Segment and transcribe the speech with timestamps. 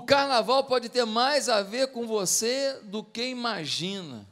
[0.00, 4.26] O carnaval pode ter mais a ver com você do que imagina.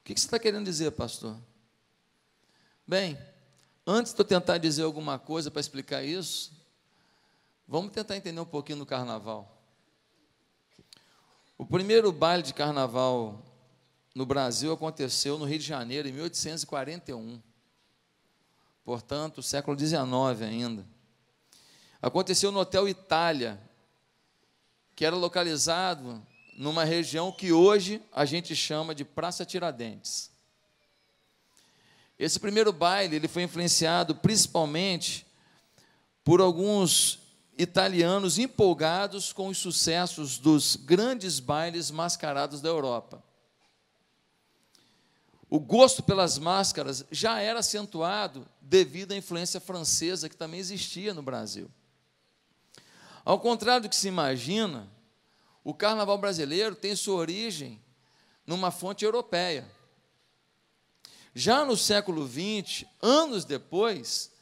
[0.00, 1.36] O que você está querendo dizer, pastor?
[2.84, 3.16] Bem,
[3.86, 6.50] antes de eu tentar dizer alguma coisa para explicar isso,
[7.64, 9.56] vamos tentar entender um pouquinho do carnaval.
[11.56, 13.40] O primeiro baile de carnaval
[14.16, 17.40] no Brasil aconteceu no Rio de Janeiro, em 1841.
[18.82, 20.97] Portanto, século XIX ainda.
[22.00, 23.60] Aconteceu no Hotel Itália,
[24.94, 26.24] que era localizado
[26.56, 30.30] numa região que hoje a gente chama de Praça Tiradentes.
[32.16, 35.26] Esse primeiro baile ele foi influenciado principalmente
[36.22, 37.20] por alguns
[37.56, 43.22] italianos empolgados com os sucessos dos grandes bailes mascarados da Europa.
[45.50, 51.22] O gosto pelas máscaras já era acentuado devido à influência francesa que também existia no
[51.22, 51.68] Brasil.
[53.28, 54.90] Ao contrário do que se imagina,
[55.62, 57.78] o carnaval brasileiro tem sua origem
[58.46, 59.70] numa fonte europeia.
[61.34, 64.32] Já no século XX, anos depois,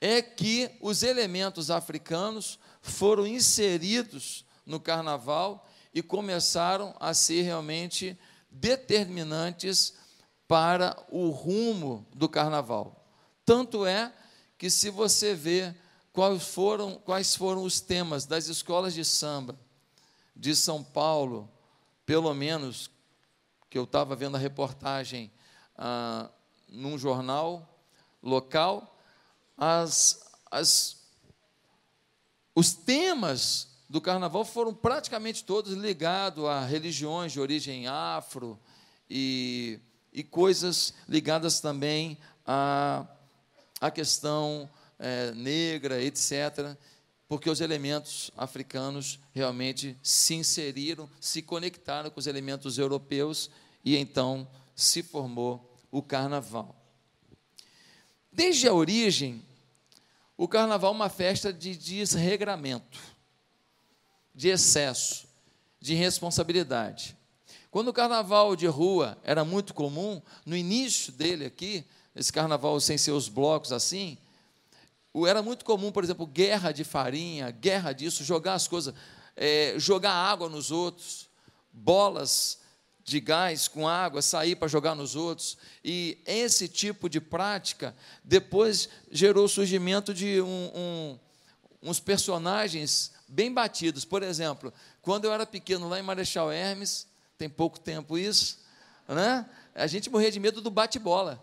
[0.00, 8.16] é que os elementos africanos foram inseridos no carnaval e começaram a ser realmente
[8.48, 9.94] determinantes
[10.46, 13.12] para o rumo do carnaval.
[13.44, 14.12] Tanto é
[14.56, 15.74] que, se você vê
[16.12, 19.58] quais foram, quais foram os temas das escolas de samba
[20.34, 21.50] de São Paulo,
[22.06, 22.90] pelo menos
[23.68, 25.30] que eu estava vendo a reportagem
[25.76, 26.30] ah,
[26.68, 27.78] num jornal
[28.22, 28.98] local,
[29.56, 30.96] as, as,
[32.54, 38.58] os temas do carnaval foram praticamente todos ligados a religiões de origem afro
[39.08, 39.80] e,
[40.12, 43.04] e coisas ligadas também à,
[43.80, 46.76] à questão é, negra, etc.,
[47.26, 53.50] porque os elementos africanos realmente se inseriram, se conectaram com os elementos europeus
[53.84, 56.74] e então se formou o carnaval.
[58.32, 59.44] Desde a origem,
[60.36, 62.98] o carnaval é uma festa de desregramento,
[64.34, 65.28] de excesso,
[65.80, 67.16] de irresponsabilidade.
[67.70, 71.84] Quando o carnaval de rua era muito comum, no início dele aqui,
[72.16, 74.18] esse carnaval sem seus blocos assim,
[75.26, 78.94] era muito comum, por exemplo, guerra de farinha, guerra disso, jogar as coisas,
[79.36, 81.28] é, jogar água nos outros,
[81.72, 82.58] bolas
[83.02, 85.58] de gás com água, sair para jogar nos outros.
[85.84, 91.18] E esse tipo de prática depois gerou o surgimento de um, um,
[91.82, 94.04] uns personagens bem batidos.
[94.04, 94.72] Por exemplo,
[95.02, 97.06] quando eu era pequeno lá em Marechal Hermes,
[97.36, 98.58] tem pouco tempo isso,
[99.08, 99.46] né?
[99.74, 101.42] a gente morria de medo do bate-bola.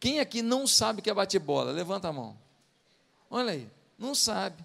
[0.00, 1.70] Quem aqui não sabe o que é bate-bola?
[1.70, 2.36] Levanta a mão.
[3.30, 3.68] Olha aí,
[3.98, 4.64] não sabe.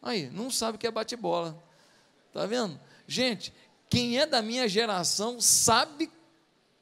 [0.00, 1.60] Aí, não sabe o que é bate-bola.
[2.28, 2.78] Está vendo?
[3.08, 3.52] Gente,
[3.90, 6.08] quem é da minha geração sabe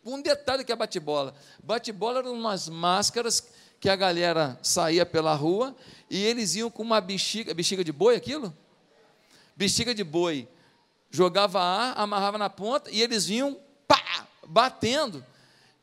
[0.05, 1.35] um detalhe que é bate-bola.
[1.63, 3.49] Bate-bola eram umas máscaras
[3.81, 5.75] que a galera saía pela rua
[6.11, 8.55] e eles iam com uma bexiga, bexiga de boi aquilo?
[9.57, 10.47] Bexiga de boi.
[11.11, 15.25] Jogava ar, amarrava na ponta e eles vinham pá, batendo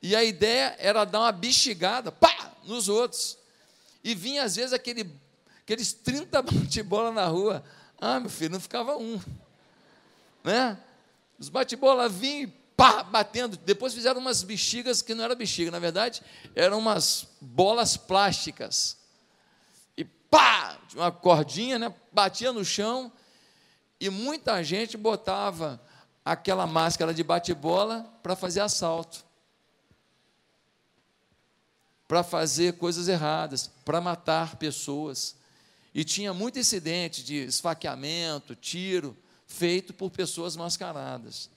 [0.01, 3.37] e a ideia era dar uma bexigada, pá, nos outros.
[4.03, 5.07] E vinha, às vezes, aquele,
[5.61, 7.63] aqueles 30 bate-bola na rua.
[7.99, 9.21] Ah, meu filho, não ficava um.
[10.43, 10.75] Né?
[11.37, 13.55] Os bate-bola vinham pá, batendo.
[13.57, 16.23] Depois fizeram umas bexigas que não era bexiga, na verdade,
[16.55, 18.97] eram umas bolas plásticas.
[19.95, 21.93] E pá, uma cordinha, né?
[22.11, 23.11] Batia no chão.
[23.99, 25.79] E muita gente botava
[26.25, 29.29] aquela máscara de bate-bola para fazer assalto
[32.11, 35.33] para fazer coisas erradas, para matar pessoas.
[35.93, 39.17] E tinha muito incidente de esfaqueamento, tiro,
[39.47, 41.49] feito por pessoas mascaradas.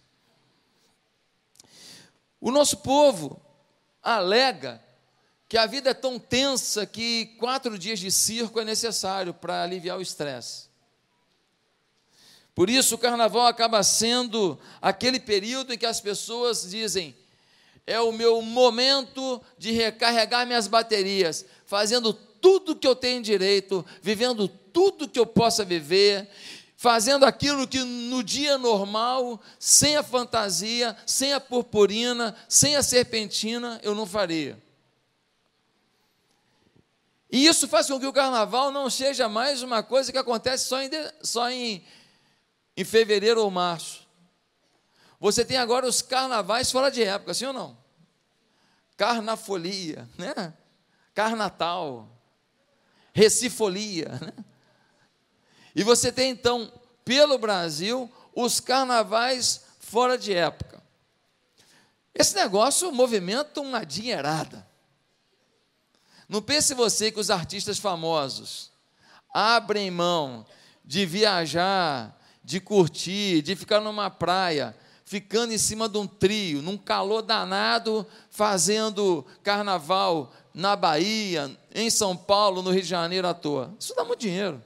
[2.40, 3.42] O nosso povo
[4.00, 4.80] alega
[5.48, 9.98] que a vida é tão tensa que quatro dias de circo é necessário para aliviar
[9.98, 10.68] o estresse.
[12.54, 17.12] Por isso, o carnaval acaba sendo aquele período em que as pessoas dizem:
[17.86, 24.48] é o meu momento de recarregar minhas baterias, fazendo tudo que eu tenho direito, vivendo
[24.48, 26.28] tudo que eu possa viver,
[26.76, 33.80] fazendo aquilo que no dia normal, sem a fantasia, sem a purpurina, sem a serpentina,
[33.82, 34.62] eu não faria.
[37.30, 40.80] E isso faz com que o carnaval não seja mais uma coisa que acontece só
[40.82, 40.90] em,
[41.22, 41.84] só em,
[42.76, 44.03] em fevereiro ou março.
[45.24, 47.78] Você tem agora os carnavais fora de época, sim ou não?
[48.94, 50.52] Carnafolia, né?
[51.14, 52.10] Carnatal.
[53.10, 54.10] recifolia.
[54.20, 54.34] Né?
[55.74, 56.70] E você tem então,
[57.06, 60.82] pelo Brasil, os carnavais fora de época.
[62.14, 64.68] Esse negócio movimenta uma dinheirada.
[66.28, 68.70] Não pense você que os artistas famosos
[69.32, 70.44] abrem mão
[70.84, 76.78] de viajar, de curtir, de ficar numa praia, ficando em cima de um trio, num
[76.78, 83.74] calor danado, fazendo carnaval na Bahia, em São Paulo, no Rio de Janeiro à toa.
[83.78, 84.62] Isso dá muito dinheiro.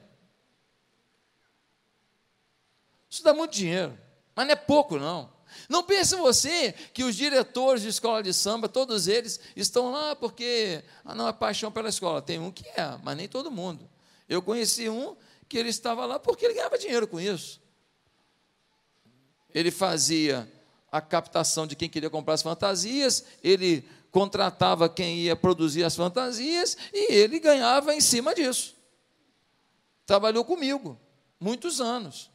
[3.09, 3.97] Isso dá muito dinheiro,
[4.35, 5.29] mas não é pouco, não.
[5.67, 10.83] Não pense você que os diretores de escola de samba, todos eles, estão lá porque
[11.03, 12.21] ah, não é paixão pela escola.
[12.21, 13.89] Tem um que é, mas nem todo mundo.
[14.27, 17.59] Eu conheci um que ele estava lá porque ele ganhava dinheiro com isso.
[19.59, 20.49] Ele fazia
[20.89, 26.77] a captação de quem queria comprar as fantasias, ele contratava quem ia produzir as fantasias
[26.93, 28.73] e ele ganhava em cima disso.
[30.05, 30.97] Trabalhou comigo
[31.37, 32.31] muitos anos.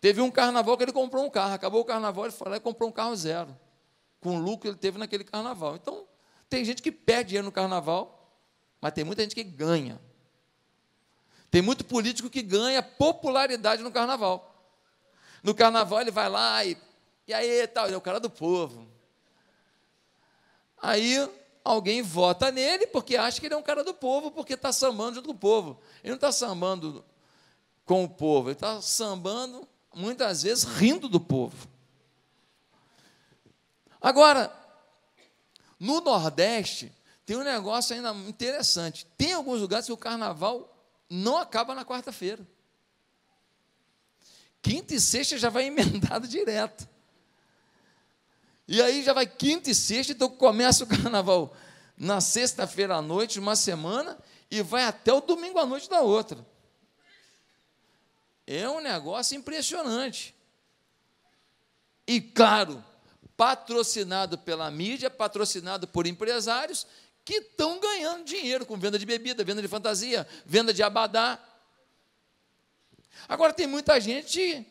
[0.00, 2.60] Teve um carnaval que ele comprou um carro, acabou o carnaval, ele foi lá e
[2.60, 3.54] comprou um carro zero,
[4.20, 5.74] com o lucro que ele teve naquele carnaval.
[5.74, 6.06] Então,
[6.48, 8.32] tem gente que perde dinheiro no carnaval,
[8.80, 10.00] mas tem muita gente que ganha.
[11.50, 14.49] Tem muito político que ganha popularidade no carnaval.
[15.42, 16.76] No carnaval ele vai lá e,
[17.26, 18.86] e aí, tal, ele é o cara do povo.
[20.80, 21.28] Aí
[21.64, 25.16] alguém vota nele porque acha que ele é um cara do povo, porque está sambando
[25.16, 25.80] junto com o povo.
[26.02, 27.04] Ele não está sambando
[27.84, 31.68] com o povo, ele está sambando muitas vezes rindo do povo.
[34.00, 34.52] Agora,
[35.78, 36.92] no Nordeste,
[37.26, 39.06] tem um negócio ainda interessante.
[39.16, 40.68] Tem alguns lugares que o carnaval
[41.08, 42.46] não acaba na quarta-feira.
[44.62, 46.88] Quinta e sexta já vai emendado direto.
[48.68, 51.56] E aí já vai quinta e sexta, então começa o carnaval
[51.96, 54.16] na sexta-feira à noite, uma semana,
[54.50, 56.46] e vai até o domingo à noite da outra.
[58.46, 60.34] É um negócio impressionante.
[62.06, 62.82] E claro,
[63.36, 66.86] patrocinado pela mídia, patrocinado por empresários
[67.24, 71.38] que estão ganhando dinheiro com venda de bebida, venda de fantasia, venda de abadá.
[73.30, 74.66] Agora tem muita gente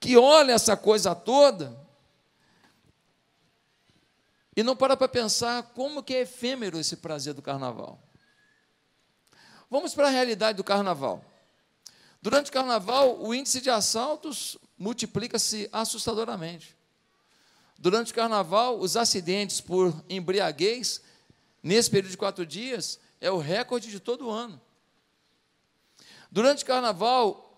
[0.00, 1.78] que olha essa coisa toda
[4.56, 8.02] e não para para pensar como que é efêmero esse prazer do carnaval.
[9.68, 11.22] Vamos para a realidade do carnaval.
[12.22, 16.74] Durante o carnaval, o índice de assaltos multiplica-se assustadoramente.
[17.78, 21.02] Durante o carnaval, os acidentes por embriaguez,
[21.62, 24.58] nesse período de quatro dias, é o recorde de todo o ano.
[26.30, 27.48] Durante o carnaval,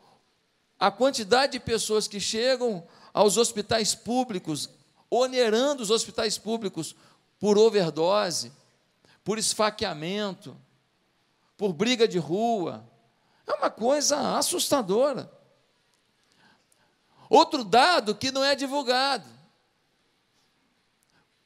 [0.82, 2.84] a quantidade de pessoas que chegam
[3.14, 4.68] aos hospitais públicos,
[5.08, 6.96] onerando os hospitais públicos
[7.38, 8.50] por overdose,
[9.22, 10.56] por esfaqueamento,
[11.56, 12.84] por briga de rua,
[13.46, 15.30] é uma coisa assustadora.
[17.30, 19.30] Outro dado que não é divulgado.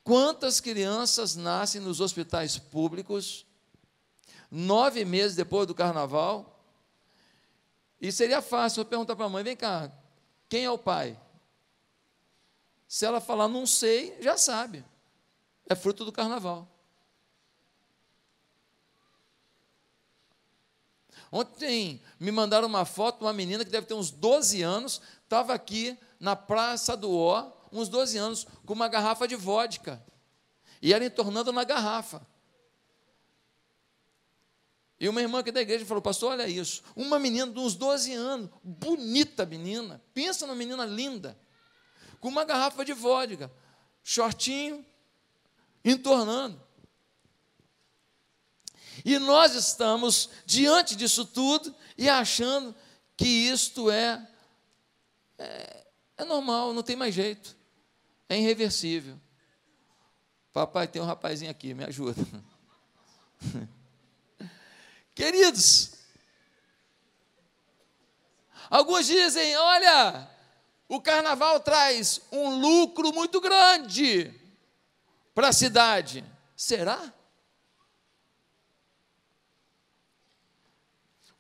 [0.02, 3.44] Quantas crianças nascem nos hospitais públicos
[4.50, 6.55] nove meses depois do carnaval?
[8.00, 9.90] E seria fácil eu perguntar para a mãe: vem cá,
[10.48, 11.18] quem é o pai?
[12.86, 14.84] Se ela falar não sei, já sabe.
[15.68, 16.68] É fruto do carnaval.
[21.32, 25.52] Ontem me mandaram uma foto de uma menina que deve ter uns 12 anos, estava
[25.52, 30.02] aqui na Praça do Ó, uns 12 anos, com uma garrafa de vodka.
[30.80, 32.24] E ela entornando na garrafa.
[34.98, 36.82] E uma irmã aqui da igreja falou: Pastor, olha isso.
[36.94, 41.38] Uma menina de uns 12 anos, bonita menina, pensa numa menina linda,
[42.18, 43.52] com uma garrafa de vodka,
[44.02, 44.84] shortinho,
[45.84, 46.64] entornando.
[49.04, 52.74] E nós estamos diante disso tudo e achando
[53.16, 54.26] que isto é,
[55.38, 55.86] é,
[56.16, 57.54] é normal, não tem mais jeito,
[58.28, 59.20] é irreversível.
[60.52, 62.26] Papai, tem um rapazinho aqui, me ajuda.
[65.16, 65.92] Queridos,
[68.68, 70.28] alguns dizem: olha,
[70.86, 74.30] o carnaval traz um lucro muito grande
[75.34, 76.22] para a cidade.
[76.54, 77.14] Será?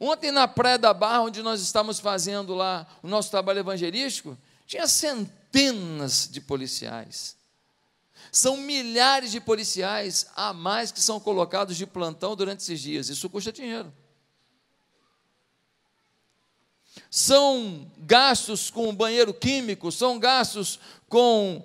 [0.00, 4.88] Ontem na Praia da Barra, onde nós estávamos fazendo lá o nosso trabalho evangelístico, tinha
[4.88, 7.36] centenas de policiais.
[8.32, 13.08] São milhares de policiais a mais que são colocados de plantão durante esses dias.
[13.08, 13.92] Isso custa dinheiro.
[17.10, 21.64] São gastos com banheiro químico, são gastos com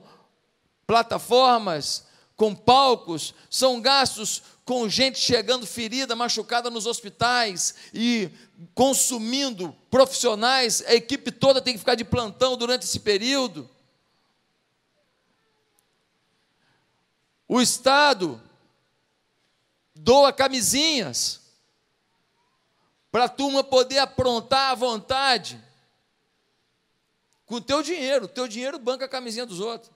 [0.86, 2.06] plataformas,
[2.36, 8.30] com palcos, são gastos com gente chegando ferida, machucada nos hospitais e
[8.74, 13.70] consumindo profissionais, a equipe toda tem que ficar de plantão durante esse período.
[17.54, 18.42] O Estado
[19.94, 21.42] doa camisinhas
[23.12, 25.62] para a turma poder aprontar à vontade
[27.46, 28.24] com o teu dinheiro.
[28.24, 29.92] O teu dinheiro banca a camisinha dos outros.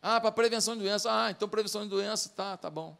[0.00, 1.10] Ah, para prevenção de doença.
[1.12, 2.96] Ah, então prevenção de doença, tá, tá bom.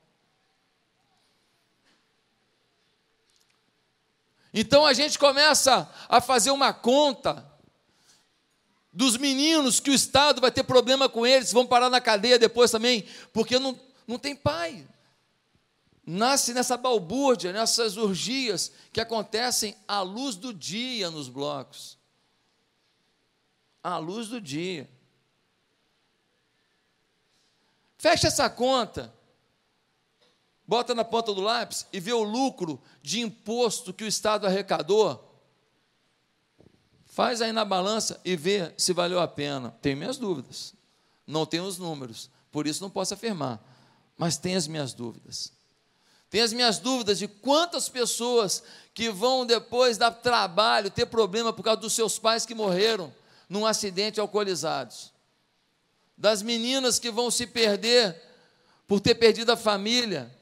[4.52, 7.53] Então a gente começa a fazer uma conta
[8.94, 12.70] dos meninos que o Estado vai ter problema com eles, vão parar na cadeia depois
[12.70, 14.86] também, porque não, não tem pai.
[16.06, 21.98] Nasce nessa balbúrdia, nessas urgias que acontecem à luz do dia nos blocos.
[23.82, 24.88] À luz do dia.
[27.98, 29.12] Fecha essa conta.
[30.66, 35.33] Bota na ponta do lápis e vê o lucro de imposto que o Estado arrecadou
[37.14, 39.72] Faz aí na balança e vê se valeu a pena.
[39.80, 40.74] Tenho minhas dúvidas.
[41.24, 43.62] Não tenho os números, por isso não posso afirmar.
[44.18, 45.52] Mas tenho as minhas dúvidas.
[46.28, 51.62] Tenho as minhas dúvidas de quantas pessoas que vão depois dar trabalho, ter problema por
[51.62, 53.14] causa dos seus pais que morreram
[53.48, 55.12] num acidente alcoolizados.
[56.18, 58.20] Das meninas que vão se perder
[58.88, 60.36] por ter perdido a família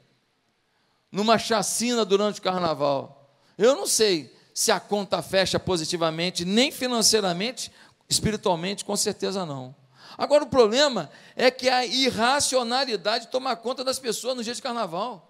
[1.10, 3.30] numa chacina durante o carnaval.
[3.58, 7.72] Eu não sei se a conta fecha positivamente, nem financeiramente,
[8.08, 9.74] espiritualmente, com certeza não.
[10.16, 15.28] Agora, o problema é que a irracionalidade toma conta das pessoas no dia de carnaval.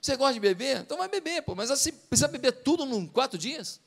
[0.00, 0.78] Você gosta de beber?
[0.78, 3.80] Então vai beber, pô, mas assim, precisa beber tudo em quatro dias?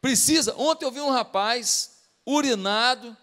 [0.00, 0.54] Precisa.
[0.56, 3.16] Ontem eu vi um rapaz urinado,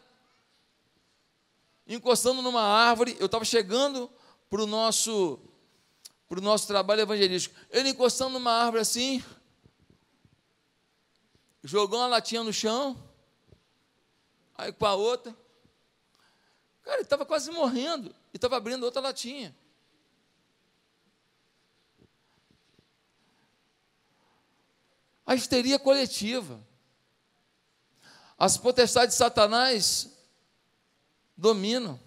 [1.87, 3.15] encostando numa árvore.
[3.19, 4.09] Eu estava chegando
[4.49, 5.39] para o nosso
[6.31, 7.53] para o nosso trabalho evangelístico.
[7.69, 9.21] Ele encostando numa árvore assim,
[11.61, 12.97] jogou uma latinha no chão,
[14.57, 15.35] aí com a outra.
[16.83, 19.53] Cara, ele estava quase morrendo e estava abrindo outra latinha.
[25.25, 26.65] A histeria coletiva.
[28.37, 30.17] As potestades de Satanás
[31.35, 31.99] dominam.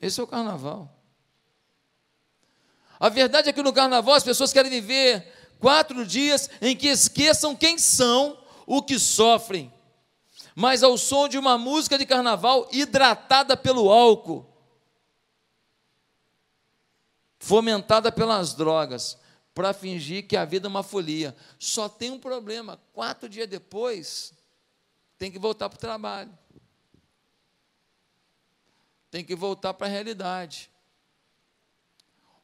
[0.00, 0.99] Esse é o carnaval.
[3.00, 7.56] A verdade é que no carnaval as pessoas querem viver quatro dias em que esqueçam
[7.56, 9.72] quem são, o que sofrem,
[10.54, 14.46] mas ao som de uma música de carnaval hidratada pelo álcool,
[17.38, 19.18] fomentada pelas drogas,
[19.54, 21.34] para fingir que a vida é uma folia.
[21.58, 24.34] Só tem um problema: quatro dias depois,
[25.16, 26.38] tem que voltar para o trabalho,
[29.10, 30.69] tem que voltar para a realidade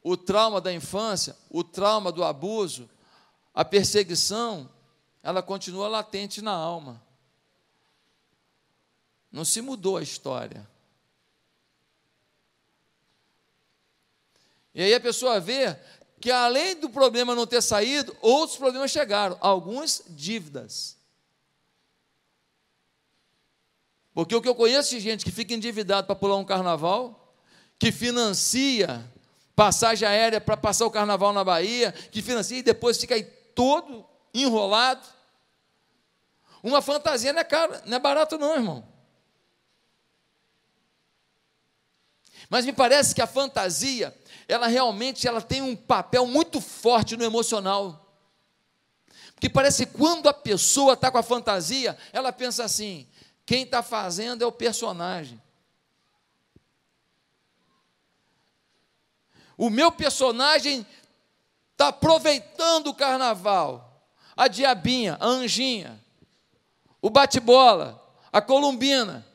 [0.09, 2.89] o trauma da infância, o trauma do abuso,
[3.53, 4.71] a perseguição,
[5.21, 7.03] ela continua latente na alma.
[9.33, 10.65] Não se mudou a história.
[14.73, 15.77] E aí a pessoa vê
[16.21, 20.97] que além do problema não ter saído, outros problemas chegaram, algumas dívidas.
[24.15, 27.35] Porque o que eu conheço de gente que fica endividado para pular um carnaval,
[27.77, 29.05] que financia
[29.57, 34.07] passagem aérea para passar o carnaval na Bahia, que financia e depois fica aí todo
[34.35, 35.05] enrolado.
[36.63, 38.87] Uma fantasia não é, caro, não é barato, não, irmão.
[42.51, 44.15] Mas me parece que a fantasia,
[44.47, 48.15] ela realmente ela tem um papel muito forte no emocional.
[49.35, 53.09] Porque parece que quando a pessoa está com a fantasia, ela pensa assim:
[53.45, 55.41] quem está fazendo é o personagem.
[59.57, 60.87] O meu personagem
[61.73, 63.83] está aproveitando o carnaval.
[64.37, 65.99] A diabinha, a anjinha,
[67.01, 69.27] o bate-bola, a columbina.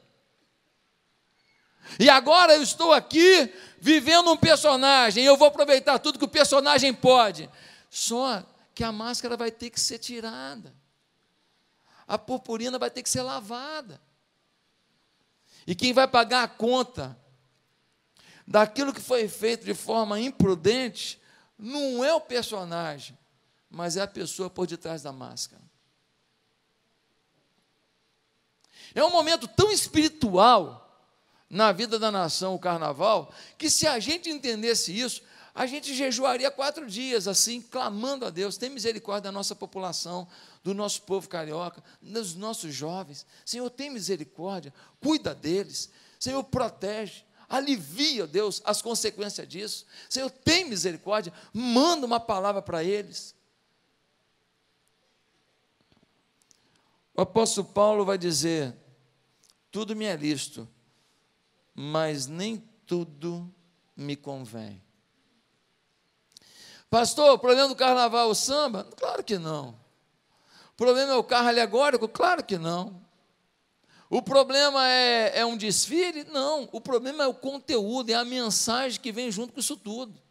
[1.99, 6.93] E agora eu estou aqui vivendo um personagem, eu vou aproveitar tudo que o personagem
[6.93, 7.49] pode.
[7.89, 8.43] Só
[8.75, 10.73] que a máscara vai ter que ser tirada.
[12.07, 13.99] A purpurina vai ter que ser lavada.
[15.65, 17.17] E quem vai pagar a conta
[18.51, 21.19] daquilo que foi feito de forma imprudente,
[21.57, 23.17] não é o personagem,
[23.69, 25.61] mas é a pessoa por detrás da máscara.
[28.93, 30.77] É um momento tão espiritual
[31.49, 35.23] na vida da nação, o carnaval, que se a gente entendesse isso,
[35.55, 40.27] a gente jejuaria quatro dias, assim, clamando a Deus: tem misericórdia da nossa população,
[40.61, 43.25] do nosso povo carioca, dos nossos jovens.
[43.45, 45.89] Senhor, tem misericórdia, cuida deles.
[46.19, 49.85] Senhor, protege, alivia, Deus, as consequências disso.
[50.09, 53.35] Senhor, tem misericórdia, manda uma palavra para eles.
[57.13, 58.73] O apóstolo Paulo vai dizer:
[59.69, 60.67] tudo me é lícito,
[61.75, 63.53] mas nem tudo
[63.95, 64.81] me convém.
[66.89, 68.83] Pastor, o problema do carnaval é o samba?
[68.97, 69.79] Claro que não.
[70.71, 72.07] O problema é o carro alegórico?
[72.07, 73.01] Claro que não.
[74.11, 76.25] O problema é, é um desfile?
[76.25, 76.67] Não.
[76.73, 80.21] O problema é o conteúdo, é a mensagem que vem junto com isso tudo.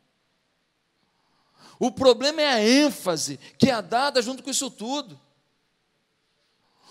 [1.79, 5.19] O problema é a ênfase que é dada junto com isso tudo.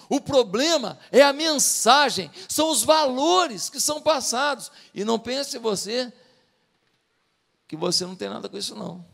[0.10, 4.72] O problema é a mensagem, são os valores que são passados.
[4.92, 6.12] E não pense você
[7.68, 9.06] que você não tem nada com isso, não.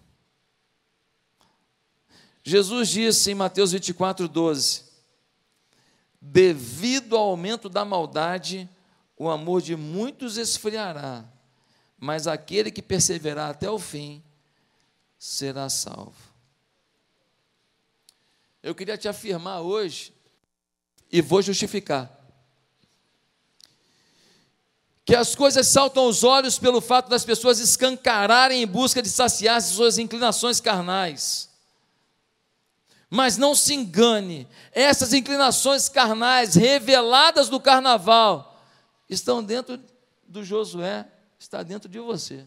[2.41, 4.84] Jesus disse em Mateus 24, 12:
[6.27, 8.67] Devido ao aumento da maldade,
[9.15, 11.23] o amor de muitos esfriará,
[11.99, 14.23] mas aquele que perseverar até o fim
[15.19, 16.15] será salvo.
[18.61, 20.11] Eu queria te afirmar hoje
[21.11, 22.11] e vou justificar.
[25.05, 29.61] Que as coisas saltam aos olhos pelo fato das pessoas escancararem em busca de saciar
[29.61, 31.54] suas inclinações carnais.
[33.15, 38.61] Mas não se engane, essas inclinações carnais reveladas no carnaval
[39.09, 39.81] estão dentro
[40.27, 42.45] do Josué, está dentro de você.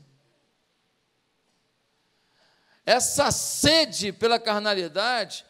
[2.84, 5.46] Essa sede pela carnalidade,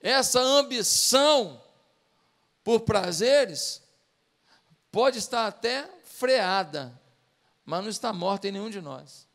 [0.00, 1.62] essa ambição
[2.64, 3.82] por prazeres,
[4.90, 6.98] pode estar até freada,
[7.66, 9.28] mas não está morta em nenhum de nós.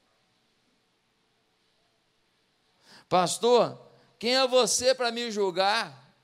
[3.07, 3.86] Pastor,
[4.19, 6.15] quem é você para me julgar?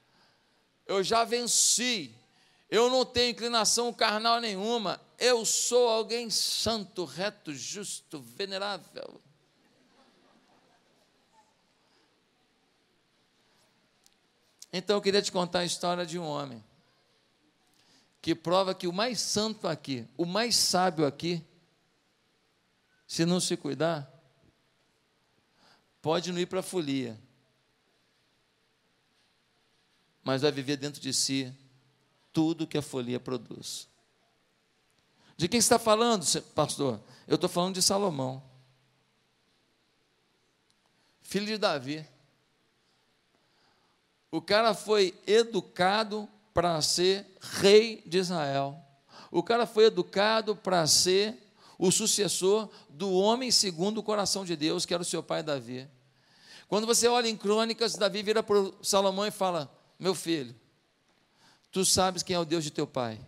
[0.86, 2.14] Eu já venci.
[2.70, 5.00] Eu não tenho inclinação carnal nenhuma.
[5.20, 9.22] Eu sou alguém santo, reto, justo, venerável.
[14.72, 16.64] Então eu queria te contar a história de um homem
[18.24, 21.46] que prova que o mais santo aqui, o mais sábio aqui,
[23.06, 24.10] se não se cuidar,
[26.02, 27.20] pode não ir para a folia,
[30.24, 31.54] mas vai viver dentro de si
[32.32, 33.88] tudo que a folia produz.
[35.36, 37.00] De quem está falando, pastor?
[37.28, 38.44] Eu estou falando de Salomão,
[41.22, 42.06] filho de Davi.
[44.32, 48.80] O cara foi educado para ser rei de Israel.
[49.32, 51.38] O cara foi educado para ser
[51.78, 55.88] o sucessor do homem segundo o coração de Deus, que era o seu pai Davi.
[56.68, 59.72] Quando você olha em crônicas, Davi vira para Salomão e fala:
[60.04, 60.54] Meu filho,
[61.72, 63.26] tu sabes quem é o Deus de teu pai,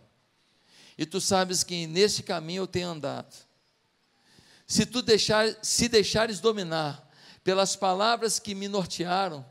[0.98, 3.34] e tu sabes que neste caminho eu tenho andado.
[4.66, 7.10] Se tu deixar, se deixares dominar
[7.42, 9.42] pelas palavras que me nortearam,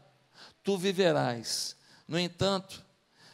[0.63, 1.75] tu viverás.
[2.07, 2.85] No entanto,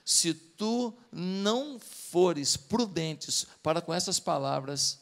[0.05, 5.01] se tu não fores prudentes para com essas palavras,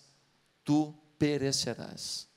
[0.64, 2.28] tu perecerás.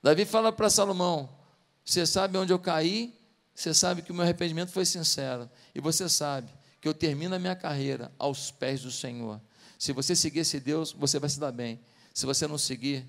[0.00, 1.36] Davi fala para Salomão:
[1.84, 3.25] Você sabe onde eu caí,
[3.56, 7.38] você sabe que o meu arrependimento foi sincero, e você sabe que eu termino a
[7.38, 9.40] minha carreira aos pés do Senhor.
[9.78, 11.80] Se você seguir esse Deus, você vai se dar bem.
[12.12, 13.04] Se você não seguir,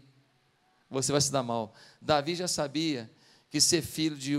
[0.89, 1.75] você vai se dar mal.
[2.01, 3.11] Davi já sabia
[3.49, 4.37] que ser filho de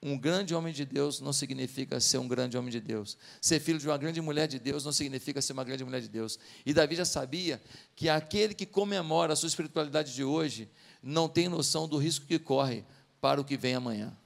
[0.00, 3.18] um grande homem de Deus não significa ser um grande homem de Deus.
[3.40, 6.08] Ser filho de uma grande mulher de Deus não significa ser uma grande mulher de
[6.08, 6.38] Deus.
[6.64, 7.60] E Davi já sabia
[7.96, 10.70] que aquele que comemora a sua espiritualidade de hoje
[11.02, 12.84] não tem noção do risco que corre
[13.20, 14.16] para o que vem amanhã.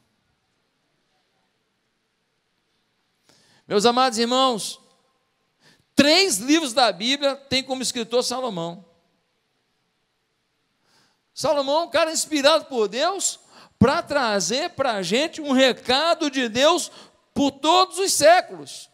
[3.66, 4.80] Meus amados irmãos,
[5.96, 8.84] três livros da Bíblia têm como escritor Salomão.
[11.32, 13.40] Salomão, um cara inspirado por Deus,
[13.78, 16.90] para trazer para a gente um recado de Deus
[17.32, 18.88] por todos os séculos.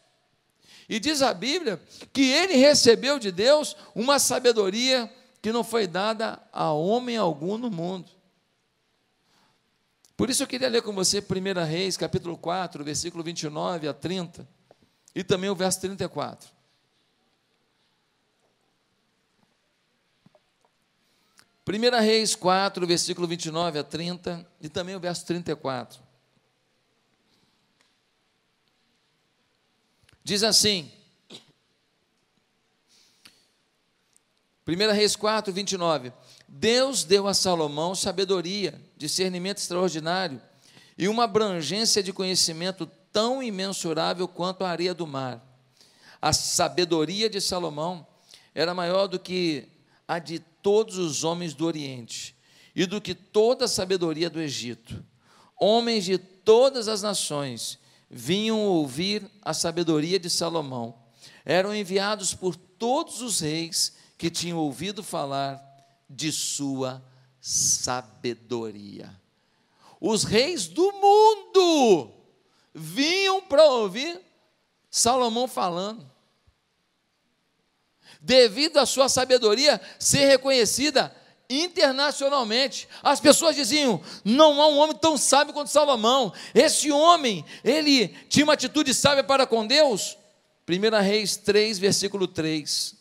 [0.88, 1.80] E diz a Bíblia
[2.12, 7.70] que ele recebeu de Deus uma sabedoria que não foi dada a homem algum no
[7.70, 8.10] mundo.
[10.16, 14.46] Por isso eu queria ler com você 1 Reis, capítulo 4, versículo 29 a 30,
[15.14, 16.48] e também o verso 34.
[21.66, 26.00] 1 Reis 4, versículo 29 a 30 e também o verso 34.
[30.24, 30.90] Diz assim:
[34.66, 36.12] 1 Reis 4, 29.
[36.48, 40.40] Deus deu a Salomão sabedoria, discernimento extraordinário
[40.98, 45.44] e uma abrangência de conhecimento tão imensurável quanto a areia do mar.
[46.20, 48.06] A sabedoria de Salomão
[48.54, 49.68] era maior do que
[50.06, 52.36] a de todos os homens do Oriente
[52.74, 55.04] e do que toda a sabedoria do Egito.
[55.58, 57.78] Homens de todas as nações
[58.10, 60.94] vinham ouvir a sabedoria de Salomão.
[61.44, 65.62] Eram enviados por todos os reis que tinham ouvido falar
[66.08, 67.02] de sua
[67.40, 69.18] sabedoria.
[70.00, 72.19] Os reis do mundo
[72.74, 74.20] vinham para ouvir
[74.90, 76.08] Salomão falando.
[78.20, 81.14] Devido à sua sabedoria ser reconhecida
[81.48, 82.88] internacionalmente.
[83.02, 86.32] As pessoas diziam: não há um homem tão sábio quanto Salomão.
[86.54, 90.16] Esse homem, ele tinha uma atitude sábia para com Deus.
[90.68, 92.94] 1 Reis 3, versículo 3.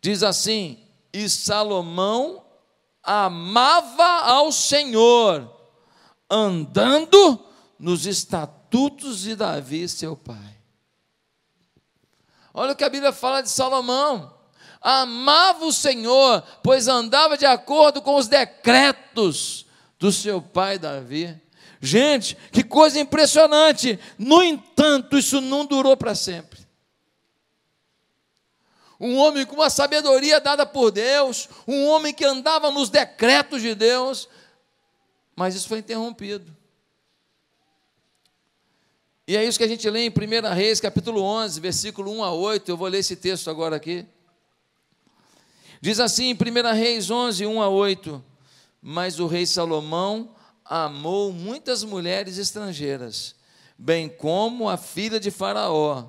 [0.00, 0.78] Diz assim:
[1.12, 2.44] E Salomão
[3.02, 5.50] amava ao Senhor,
[6.28, 7.43] andando
[7.78, 10.56] nos estatutos de Davi, seu pai.
[12.52, 14.32] Olha o que a Bíblia fala de Salomão.
[14.80, 19.66] Amava o Senhor, pois andava de acordo com os decretos
[19.98, 21.40] do seu pai Davi.
[21.80, 23.98] Gente, que coisa impressionante.
[24.18, 26.64] No entanto, isso não durou para sempre.
[29.00, 33.74] Um homem com uma sabedoria dada por Deus, um homem que andava nos decretos de
[33.74, 34.28] Deus,
[35.34, 36.56] mas isso foi interrompido.
[39.26, 42.32] E é isso que a gente lê em 1 Reis, capítulo 11, versículo 1 a
[42.32, 42.70] 8.
[42.70, 44.06] Eu vou ler esse texto agora aqui.
[45.80, 48.22] Diz assim em 1 Reis 11, 1 a 8:
[48.82, 53.34] Mas o rei Salomão amou muitas mulheres estrangeiras,
[53.78, 56.06] bem como a filha de Faraó,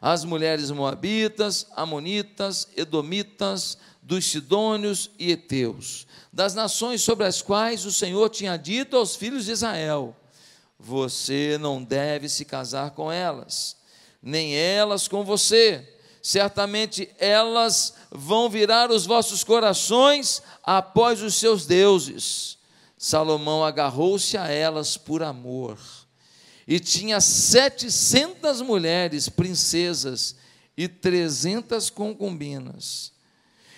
[0.00, 7.92] as mulheres moabitas, amonitas, edomitas, dos sidônios e heteus, das nações sobre as quais o
[7.92, 10.16] Senhor tinha dito aos filhos de Israel:
[10.82, 13.76] você não deve se casar com elas,
[14.20, 15.88] nem elas com você.
[16.20, 22.58] Certamente elas vão virar os vossos corações após os seus deuses.
[22.98, 25.78] Salomão agarrou-se a elas por amor.
[26.66, 30.36] E tinha setecentas mulheres, princesas,
[30.76, 33.12] e trezentas concubinas.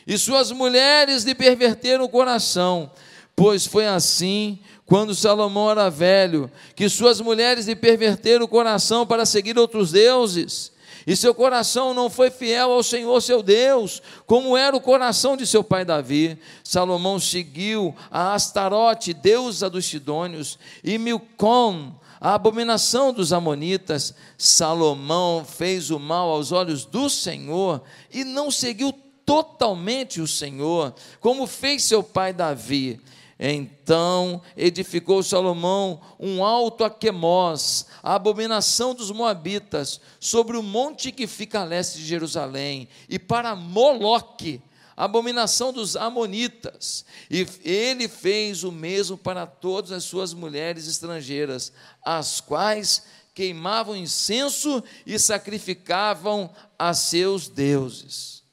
[0.07, 2.91] E suas mulheres lhe perverteram o coração,
[3.35, 9.25] pois foi assim quando Salomão era velho, que suas mulheres lhe perverteram o coração para
[9.25, 10.73] seguir outros deuses,
[11.07, 15.47] e seu coração não foi fiel ao Senhor seu Deus, como era o coração de
[15.47, 16.39] seu pai Davi.
[16.63, 24.15] Salomão seguiu a Astarote, deusa dos Sidônios, e Milcom, a abominação dos Amonitas.
[24.39, 28.91] Salomão fez o mal aos olhos do Senhor e não seguiu
[29.27, 32.99] totalmente o Senhor, como fez seu pai Davi.
[33.39, 41.27] Então edificou Salomão um alto a Quemós, a abominação dos Moabitas, sobre o monte que
[41.27, 44.63] fica a leste de Jerusalém, e para Moloque,
[44.97, 47.05] a abominação dos Amonitas.
[47.29, 51.73] E ele fez o mesmo para todas as suas mulheres estrangeiras,
[52.05, 53.03] as quais
[53.35, 58.45] queimavam incenso e sacrificavam a seus deuses.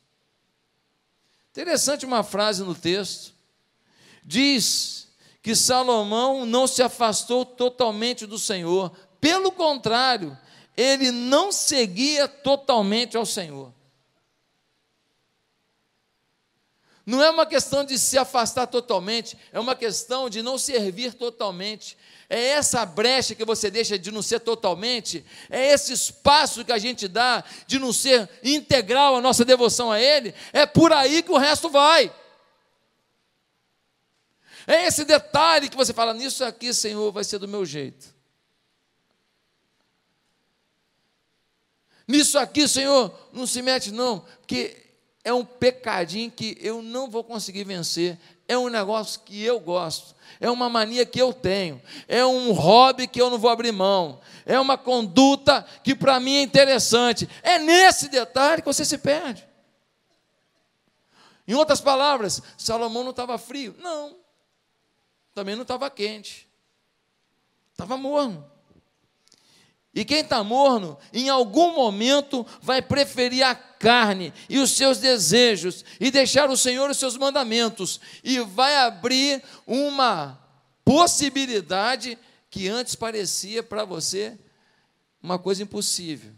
[1.52, 3.31] Interessante uma frase no texto
[4.24, 5.08] diz
[5.42, 10.38] que Salomão não se afastou totalmente do Senhor, pelo contrário,
[10.78, 13.74] ele não seguia totalmente ao Senhor.
[17.06, 21.98] Não é uma questão de se afastar totalmente, é uma questão de não servir totalmente.
[22.30, 26.78] É essa brecha que você deixa de não ser totalmente, é esse espaço que a
[26.78, 31.32] gente dá de não ser integral a nossa devoção a Ele, é por aí que
[31.32, 32.14] o resto vai.
[34.68, 38.14] É esse detalhe que você fala, nisso aqui, Senhor, vai ser do meu jeito.
[42.08, 44.76] Nisso aqui, Senhor, não se mete, não, porque
[45.24, 48.20] é um pecadinho que eu não vou conseguir vencer.
[48.48, 53.08] É um negócio que eu gosto, é uma mania que eu tenho, é um hobby
[53.08, 57.30] que eu não vou abrir mão, é uma conduta que para mim é interessante.
[57.44, 59.48] É nesse detalhe que você se perde.
[61.48, 63.74] Em outras palavras, Salomão não estava frio?
[63.80, 64.21] Não
[65.34, 66.48] também não estava quente,
[67.72, 68.50] estava morno.
[69.94, 75.84] E quem está morno, em algum momento, vai preferir a carne e os seus desejos
[76.00, 80.40] e deixar o Senhor os seus mandamentos, e vai abrir uma
[80.86, 82.18] possibilidade
[82.50, 84.40] que antes parecia para você
[85.22, 86.34] uma coisa impossível.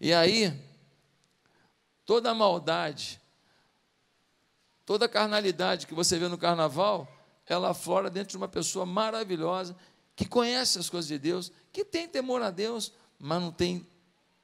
[0.00, 0.52] E aí,
[2.04, 3.20] toda a maldade,
[4.86, 7.12] toda carnalidade que você vê no carnaval,
[7.44, 9.76] ela aflora dentro de uma pessoa maravilhosa,
[10.14, 13.86] que conhece as coisas de Deus, que tem temor a Deus, mas não tem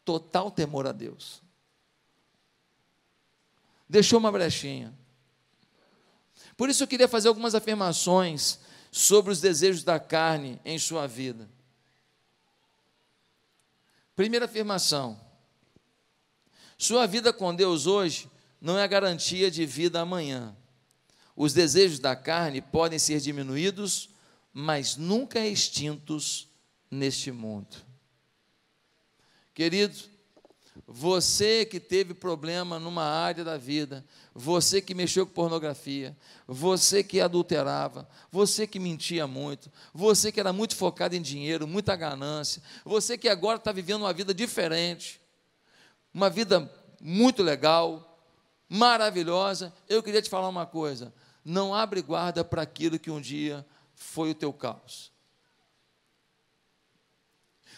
[0.05, 1.40] total temor a Deus.
[3.88, 4.92] Deixou uma brechinha.
[6.57, 8.59] Por isso eu queria fazer algumas afirmações
[8.90, 11.48] sobre os desejos da carne em sua vida.
[14.16, 15.18] Primeira afirmação:
[16.76, 18.31] sua vida com Deus hoje
[18.62, 20.57] não é garantia de vida amanhã.
[21.35, 24.11] Os desejos da carne podem ser diminuídos,
[24.53, 26.48] mas nunca extintos
[26.88, 27.77] neste mundo.
[29.53, 29.96] Querido,
[30.87, 37.20] você que teve problema numa área da vida, você que mexeu com pornografia, você que
[37.20, 43.18] adulterava, você que mentia muito, você que era muito focado em dinheiro, muita ganância, você
[43.18, 45.20] que agora está vivendo uma vida diferente,
[46.14, 48.12] uma vida muito legal,
[48.73, 51.13] maravilhosa, eu queria te falar uma coisa:
[51.45, 55.13] não abre guarda para aquilo que um dia foi o teu caos.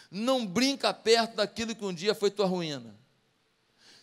[0.09, 2.95] Não brinca perto daquilo que um dia foi tua ruína.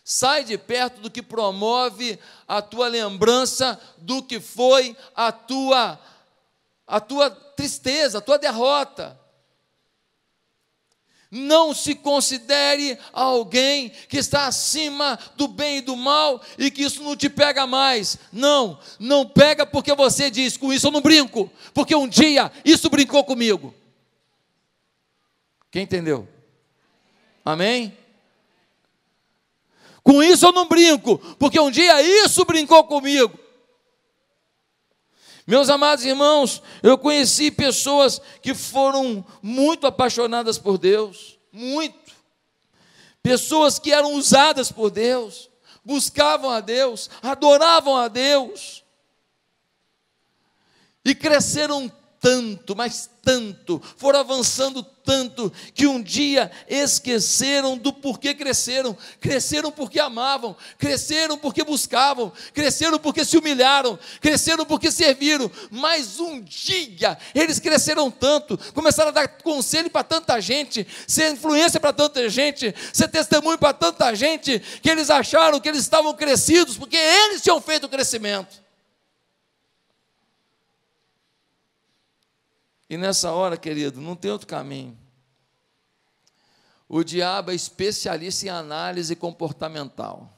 [0.03, 5.99] Sai de perto do que promove a tua lembrança do que foi a tua
[6.85, 9.19] a tua tristeza, a tua derrota.
[11.35, 17.01] Não se considere alguém que está acima do bem e do mal e que isso
[17.01, 18.19] não te pega mais.
[18.31, 22.87] Não, não pega porque você diz: com isso eu não brinco, porque um dia isso
[22.87, 23.73] brincou comigo.
[25.71, 26.27] Quem entendeu?
[27.43, 27.97] Amém?
[30.03, 33.42] Com isso eu não brinco, porque um dia isso brincou comigo.
[35.45, 42.13] Meus amados irmãos, eu conheci pessoas que foram muito apaixonadas por Deus, muito.
[43.21, 45.49] Pessoas que eram usadas por Deus,
[45.83, 48.83] buscavam a Deus, adoravam a Deus,
[51.05, 51.91] e cresceram
[52.23, 58.95] tanto, mas tanto, foram avançando tanto, que um dia esqueceram do porquê cresceram.
[59.19, 65.51] Cresceram porque amavam, cresceram porque buscavam, cresceram porque se humilharam, cresceram porque serviram.
[65.69, 71.81] Mas um dia eles cresceram tanto, começaram a dar conselho para tanta gente, ser influência
[71.81, 76.77] para tanta gente, ser testemunho para tanta gente, que eles acharam que eles estavam crescidos,
[76.77, 78.62] porque eles tinham feito o crescimento.
[82.93, 84.95] E nessa hora, querido, não tem outro caminho.
[86.87, 90.31] O diabo é especialista em análise comportamental.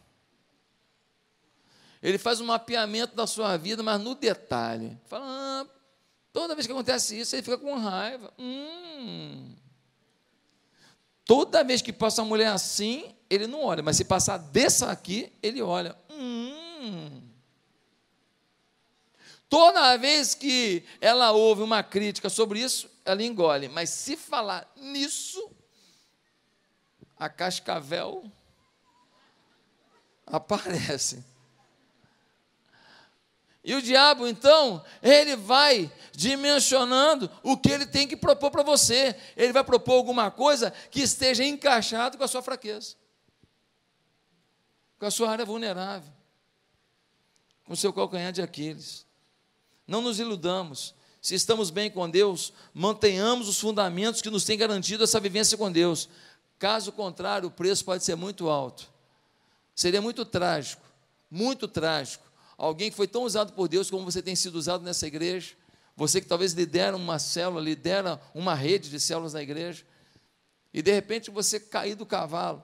[2.02, 4.98] Ele faz um mapeamento da sua vida, mas no detalhe.
[5.04, 5.66] Fala, ah,
[6.32, 8.34] toda vez que acontece isso, ele fica com raiva.
[8.40, 9.54] Hum.
[11.26, 15.30] Toda vez que passa uma mulher assim, ele não olha, mas se passar dessa aqui,
[15.44, 15.94] ele olha.
[16.10, 17.22] Hum.
[19.50, 23.70] Toda vez que ela ouve uma crítica sobre isso, ela engole.
[23.70, 25.52] Mas se falar nisso,
[27.18, 28.30] a cascavel
[30.26, 31.24] aparece.
[33.64, 39.20] E o diabo, então, ele vai dimensionando o que ele tem que propor para você.
[39.36, 42.96] Ele vai propor alguma coisa que esteja encaixado com a sua fraqueza,
[45.00, 46.14] com a sua área vulnerável,
[47.66, 49.06] com o seu calcanhar de Aquiles.
[49.88, 50.94] Não nos iludamos.
[51.22, 55.72] Se estamos bem com Deus, mantenhamos os fundamentos que nos têm garantido essa vivência com
[55.72, 56.08] Deus.
[56.60, 58.88] Caso contrário, o preço pode ser muito alto.
[59.74, 60.84] Seria muito trágico,
[61.30, 62.24] muito trágico.
[62.58, 65.54] Alguém que foi tão usado por Deus como você tem sido usado nessa igreja,
[65.96, 69.84] você que talvez lidera uma célula, lidera uma rede de células na igreja,
[70.74, 72.64] e de repente você cair do cavalo,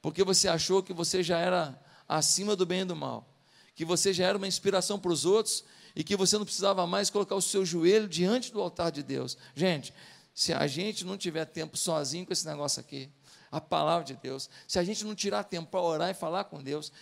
[0.00, 3.28] porque você achou que você já era acima do bem e do mal,
[3.74, 7.10] que você já era uma inspiração para os outros e que você não precisava mais
[7.10, 9.36] colocar o seu joelho diante do altar de Deus.
[9.54, 9.92] Gente,
[10.34, 13.10] se a gente não tiver tempo sozinho com esse negócio aqui,
[13.50, 16.62] a palavra de Deus, se a gente não tirar tempo para orar e falar com
[16.62, 16.92] Deus,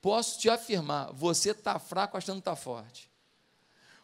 [0.00, 3.10] posso te afirmar, você está fraco achando que está forte.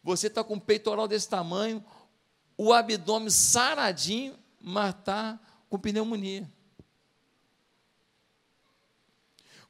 [0.03, 1.83] Você está com o peitoral desse tamanho,
[2.59, 6.49] o abdômen saradinho, mas está com pneumonia.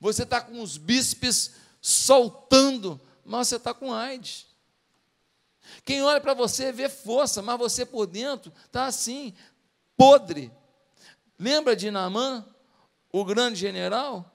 [0.01, 4.47] Você está com os bíceps soltando, mas você está com AIDS.
[5.85, 9.35] Quem olha para você vê força, mas você por dentro está assim,
[9.97, 10.53] podre.
[11.39, 12.45] Lembra de Naamã,
[13.13, 14.31] o grande general?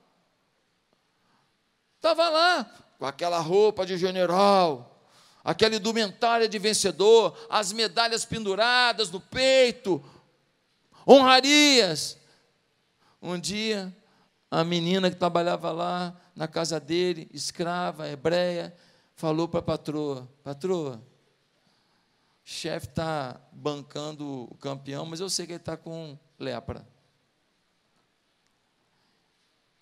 [1.95, 2.65] Estava lá,
[2.97, 5.05] com aquela roupa de general,
[5.43, 10.03] aquela indumentária de vencedor, as medalhas penduradas no peito,
[11.07, 12.17] honrarias.
[13.21, 13.93] Um dia,
[14.49, 18.73] a menina que trabalhava lá na casa dele, escrava, hebreia,
[19.15, 21.03] falou para a patroa: Patroa,
[22.51, 26.83] chefe está bancando o campeão, mas eu sei que ele está com lepra.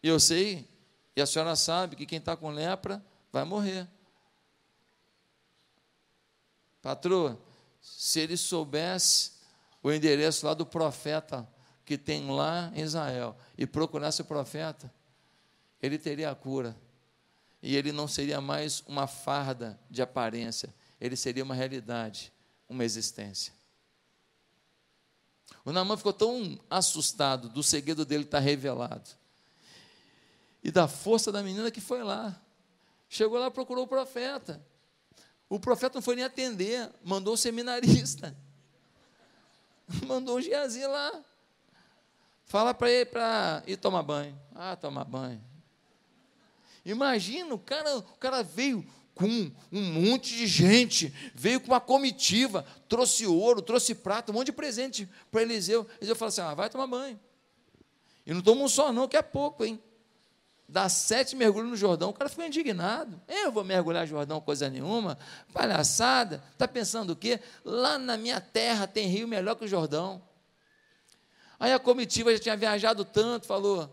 [0.03, 0.67] E eu sei,
[1.15, 3.01] e a senhora sabe, que quem está com lepra
[3.32, 3.88] vai morrer.
[6.82, 7.39] Patroa,
[7.80, 9.32] se ele soubesse
[9.82, 11.47] o endereço lá do profeta
[11.86, 14.93] que tem lá em Israel e procurasse o profeta,
[15.82, 16.75] ele teria a cura.
[17.63, 22.34] E ele não seria mais uma farda de aparência, ele seria uma realidade,
[22.67, 23.53] uma existência.
[25.63, 29.10] O Naamã ficou tão assustado do segredo dele estar revelado
[30.63, 32.39] e da força da menina que foi lá.
[33.10, 34.62] Chegou lá, procurou o profeta.
[35.49, 38.36] O profeta não foi nem atender, mandou o seminarista.
[40.06, 41.23] Mandou o Geazi lá.
[42.43, 44.38] Fala para ele para ir tomar banho.
[44.53, 45.41] Ah, tomar banho.
[46.84, 48.86] Imagina, o cara, o cara veio
[49.17, 54.47] com um monte de gente, veio com uma comitiva, trouxe ouro, trouxe prata, um monte
[54.47, 55.88] de presente para Eliseu.
[55.97, 57.19] Eliseu falou assim: ah, vai tomar banho.
[58.25, 59.82] E não toma um só, não, que é pouco, hein?
[60.69, 63.19] Dá sete mergulhos no Jordão, o cara ficou indignado.
[63.27, 65.17] Eu vou mergulhar no Jordão, coisa nenhuma.
[65.53, 66.43] Palhaçada.
[66.51, 67.39] Está pensando o quê?
[67.63, 70.21] Lá na minha terra tem rio melhor que o Jordão.
[71.60, 73.89] Aí a comitiva já tinha viajado tanto, falou: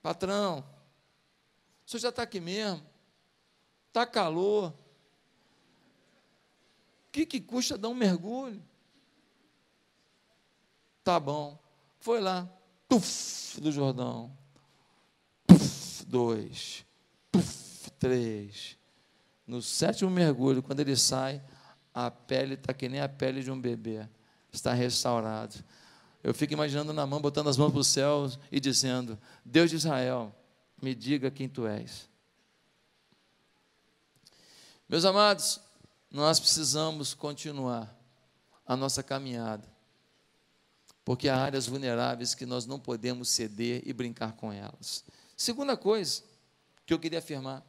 [0.00, 0.64] patrão,
[1.84, 2.80] o senhor já está aqui mesmo,
[3.90, 4.72] está calor.
[7.08, 8.62] O que, que custa dar um mergulho?
[11.02, 11.58] Tá bom.
[11.98, 12.48] Foi lá,
[12.88, 14.30] puf, do Jordão.
[15.46, 16.86] Puf, dois.
[17.32, 18.78] Puf, três.
[19.44, 21.42] No sétimo mergulho, quando ele sai,
[21.92, 24.08] a pele está que nem a pele de um bebê.
[24.52, 25.56] Está restaurado.
[26.22, 29.76] Eu fico imaginando na mão, botando as mãos para o céu e dizendo: Deus de
[29.76, 30.34] Israel,
[30.80, 32.09] me diga quem tu és.
[34.90, 35.60] Meus amados,
[36.10, 37.96] nós precisamos continuar
[38.66, 39.62] a nossa caminhada,
[41.04, 45.04] porque há áreas vulneráveis que nós não podemos ceder e brincar com elas.
[45.36, 46.24] Segunda coisa
[46.84, 47.64] que eu queria afirmar: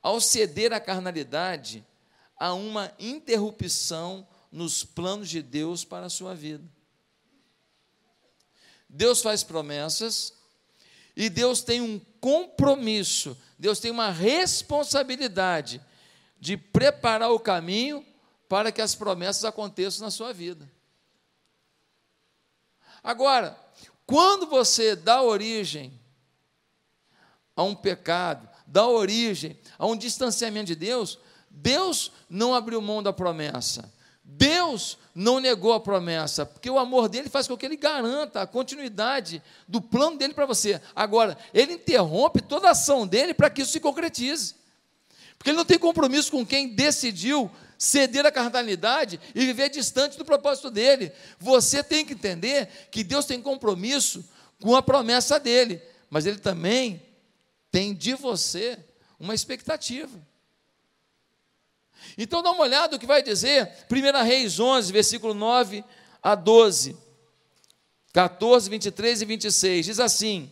[0.00, 1.84] ao ceder à carnalidade,
[2.38, 6.62] há uma interrupção nos planos de Deus para a sua vida.
[8.88, 10.32] Deus faz promessas
[11.16, 15.82] e Deus tem um compromisso, Deus tem uma responsabilidade
[16.44, 18.04] de preparar o caminho
[18.50, 20.70] para que as promessas aconteçam na sua vida.
[23.02, 23.58] Agora,
[24.04, 25.98] quando você dá origem
[27.56, 33.10] a um pecado, dá origem a um distanciamento de Deus, Deus não abriu mão da
[33.10, 33.90] promessa.
[34.22, 38.46] Deus não negou a promessa, porque o amor dele faz com que ele garanta a
[38.46, 40.78] continuidade do plano dele para você.
[40.94, 44.62] Agora, ele interrompe toda a ação dele para que isso se concretize.
[45.38, 50.24] Porque ele não tem compromisso com quem decidiu ceder à carnalidade e viver distante do
[50.24, 51.12] propósito dele.
[51.38, 54.24] Você tem que entender que Deus tem compromisso
[54.60, 57.02] com a promessa dele, mas ele também
[57.70, 58.78] tem de você
[59.18, 60.18] uma expectativa.
[62.16, 65.84] Então dá uma olhada o que vai dizer 1 Reis 11, versículo 9
[66.22, 66.96] a 12,
[68.12, 69.86] 14, 23 e 26.
[69.86, 70.50] Diz assim: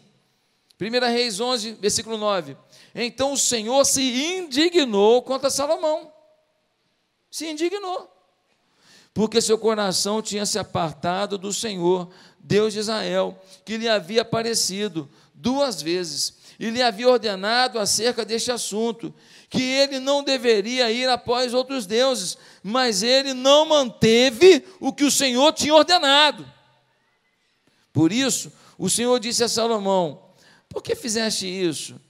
[0.81, 2.57] 1 Reis 11, versículo 9.
[2.95, 6.13] Então o Senhor se indignou contra Salomão.
[7.31, 8.11] Se indignou.
[9.15, 15.09] Porque seu coração tinha se apartado do Senhor, Deus de Israel, que lhe havia aparecido
[15.35, 19.13] duas vezes e lhe havia ordenado acerca deste assunto
[19.51, 25.11] que ele não deveria ir após outros deuses, mas ele não manteve o que o
[25.11, 26.51] Senhor tinha ordenado.
[27.93, 30.23] Por isso, o Senhor disse a Salomão:
[30.69, 32.01] Por que fizeste isso?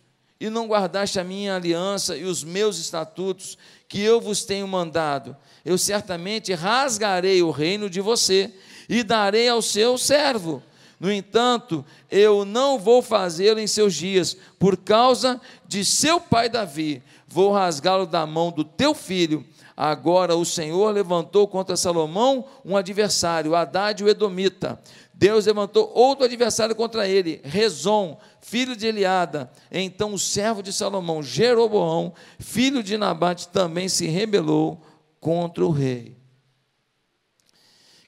[0.43, 3.57] E não guardaste a minha aliança e os meus estatutos
[3.89, 5.37] que eu vos tenho mandado?
[5.65, 8.53] Eu certamente rasgarei o reino de você
[8.89, 10.61] e darei ao seu servo.
[10.99, 17.05] No entanto, eu não vou fazê-lo em seus dias, por causa de seu pai Davi,
[17.29, 19.47] vou rasgá-lo da mão do teu filho.
[19.77, 24.81] Agora o Senhor levantou contra Salomão um adversário, Haddad o Edomita.
[25.15, 29.51] Deus levantou outro adversário contra ele, Rezon, filho de Eliada.
[29.71, 34.85] Então o servo de Salomão, Jeroboão, filho de Nabate, também se rebelou
[35.19, 36.17] contra o rei.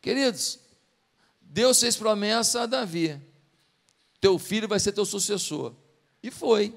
[0.03, 0.59] Queridos,
[1.41, 3.18] Deus fez promessa a Davi:
[4.20, 5.72] teu filho vai ser teu sucessor.
[6.22, 6.74] E foi.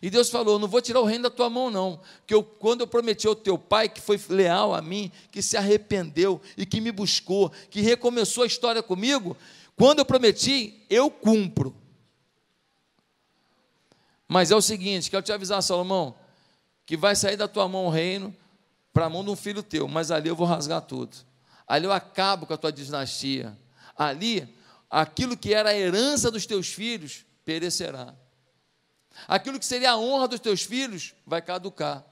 [0.00, 2.00] E Deus falou: Não vou tirar o reino da tua mão, não.
[2.18, 5.56] Porque eu, quando eu prometi ao teu pai, que foi leal a mim, que se
[5.56, 9.36] arrependeu e que me buscou, que recomeçou a história comigo,
[9.76, 11.81] quando eu prometi, eu cumpro.
[14.32, 16.14] Mas é o seguinte: quero te avisar, Salomão,
[16.86, 18.34] que vai sair da tua mão o reino
[18.90, 21.14] para a mão de um filho teu, mas ali eu vou rasgar tudo.
[21.68, 23.56] Ali eu acabo com a tua dinastia.
[23.94, 24.48] Ali,
[24.90, 28.14] aquilo que era a herança dos teus filhos perecerá.
[29.28, 32.02] Aquilo que seria a honra dos teus filhos vai caducar.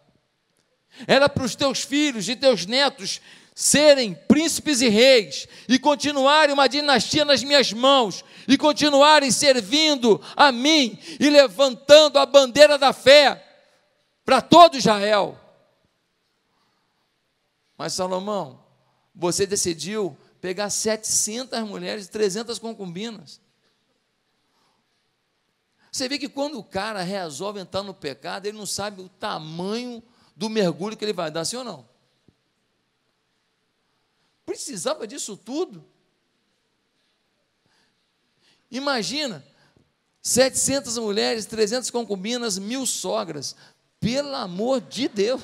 [1.06, 3.22] Era para os teus filhos e teus netos
[3.54, 10.50] serem príncipes e reis e continuarem uma dinastia nas minhas mãos e continuarem servindo a
[10.50, 13.46] mim e levantando a bandeira da fé
[14.24, 15.38] para todo Israel.
[17.76, 18.62] Mas Salomão,
[19.14, 23.40] você decidiu pegar 700 mulheres e 300 concubinas.
[25.92, 30.02] Você vê que quando o cara resolve entrar no pecado, ele não sabe o tamanho
[30.36, 31.89] do mergulho que ele vai dar, sim ou não?
[34.50, 35.84] Precisava disso tudo?
[38.68, 39.46] Imagina,
[40.20, 43.54] 700 mulheres, 300 concubinas, mil sogras.
[44.00, 45.40] Pelo amor de Deus.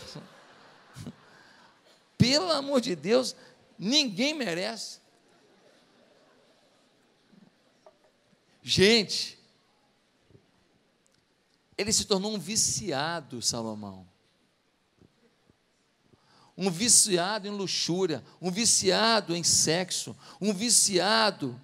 [2.19, 3.37] Pelo amor de Deus,
[3.79, 4.99] ninguém merece.
[8.61, 9.39] Gente,
[11.79, 14.05] ele se tornou um viciado, Salomão.
[16.57, 21.61] Um viciado em luxúria, um viciado em sexo, um viciado,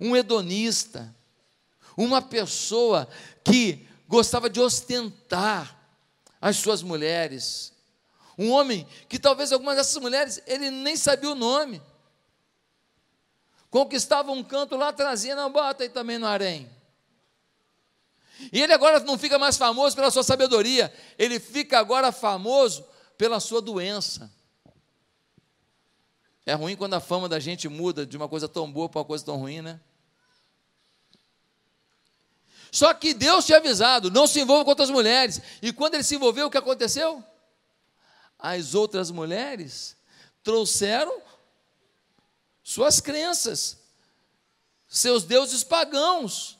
[0.00, 1.14] um hedonista,
[1.96, 3.08] uma pessoa
[3.44, 5.78] que gostava de ostentar
[6.40, 7.72] as suas mulheres.
[8.38, 11.82] Um homem que talvez algumas dessas mulheres ele nem sabia o nome.
[13.70, 16.68] Conquistava um canto lá, trazia, não, bota aí também no harém.
[18.52, 22.84] E ele agora não fica mais famoso pela sua sabedoria, ele fica agora famoso
[23.16, 24.30] pela sua doença.
[26.44, 29.04] É ruim quando a fama da gente muda de uma coisa tão boa para uma
[29.04, 29.80] coisa tão ruim, né?
[32.72, 35.40] Só que Deus tinha avisado: não se envolva com outras mulheres.
[35.60, 37.22] E quando ele se envolveu, o que aconteceu?
[38.38, 39.96] As outras mulheres
[40.42, 41.22] trouxeram
[42.62, 43.78] suas crenças,
[44.88, 46.58] seus deuses pagãos.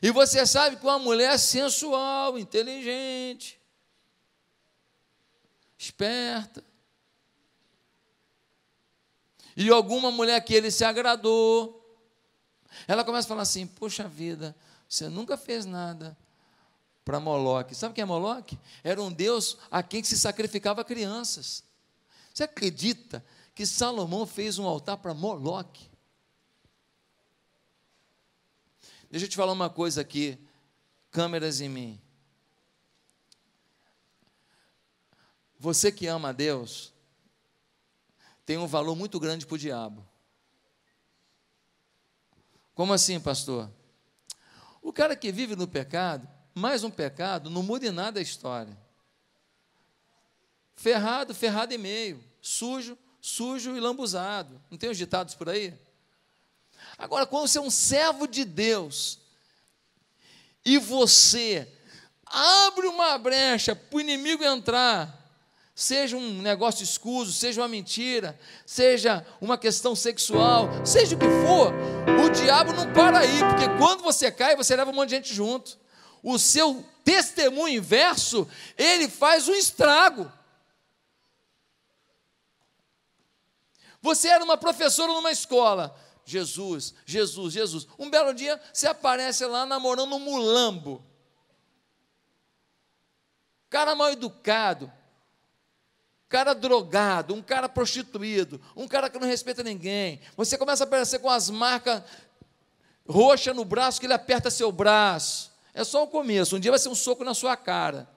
[0.00, 3.57] E você sabe que uma mulher sensual, inteligente,
[5.98, 6.62] esperta,
[9.56, 11.74] e alguma mulher que ele se agradou,
[12.86, 14.54] ela começa a falar assim: Poxa vida,
[14.88, 16.16] você nunca fez nada
[17.04, 17.74] para Moloque.
[17.74, 18.56] Sabe quem é Moloque?
[18.84, 21.64] Era um deus a quem se sacrificava crianças.
[22.32, 25.90] Você acredita que Salomão fez um altar para Moloque?
[29.10, 30.38] Deixa eu te falar uma coisa aqui,
[31.10, 32.00] câmeras em mim.
[35.58, 36.92] Você que ama a Deus,
[38.46, 40.06] tem um valor muito grande para o diabo.
[42.74, 43.68] Como assim, pastor?
[44.80, 48.76] O cara que vive no pecado, mais um pecado, não muda em nada a história.
[50.76, 52.24] Ferrado, ferrado e meio.
[52.40, 54.62] Sujo, sujo e lambuzado.
[54.70, 55.76] Não tem os ditados por aí?
[56.96, 59.18] Agora, quando você é um servo de Deus
[60.64, 61.70] e você
[62.24, 65.17] abre uma brecha para o inimigo entrar,
[65.78, 71.72] seja um negócio escuso, seja uma mentira, seja uma questão sexual, seja o que for,
[72.20, 75.32] o diabo não para aí, porque quando você cai, você leva um monte de gente
[75.32, 75.78] junto.
[76.20, 80.28] O seu testemunho inverso, ele faz um estrago.
[84.02, 87.86] Você era uma professora numa escola, Jesus, Jesus, Jesus.
[87.96, 91.06] Um belo dia você aparece lá namorando um mulambo.
[93.70, 94.92] Cara mal educado,
[96.28, 100.20] cara drogado, um cara prostituído, um cara que não respeita ninguém.
[100.36, 102.02] Você começa a aparecer com as marcas
[103.08, 105.50] roxas no braço que ele aperta seu braço.
[105.72, 106.56] É só o começo.
[106.56, 108.08] Um dia vai ser um soco na sua cara.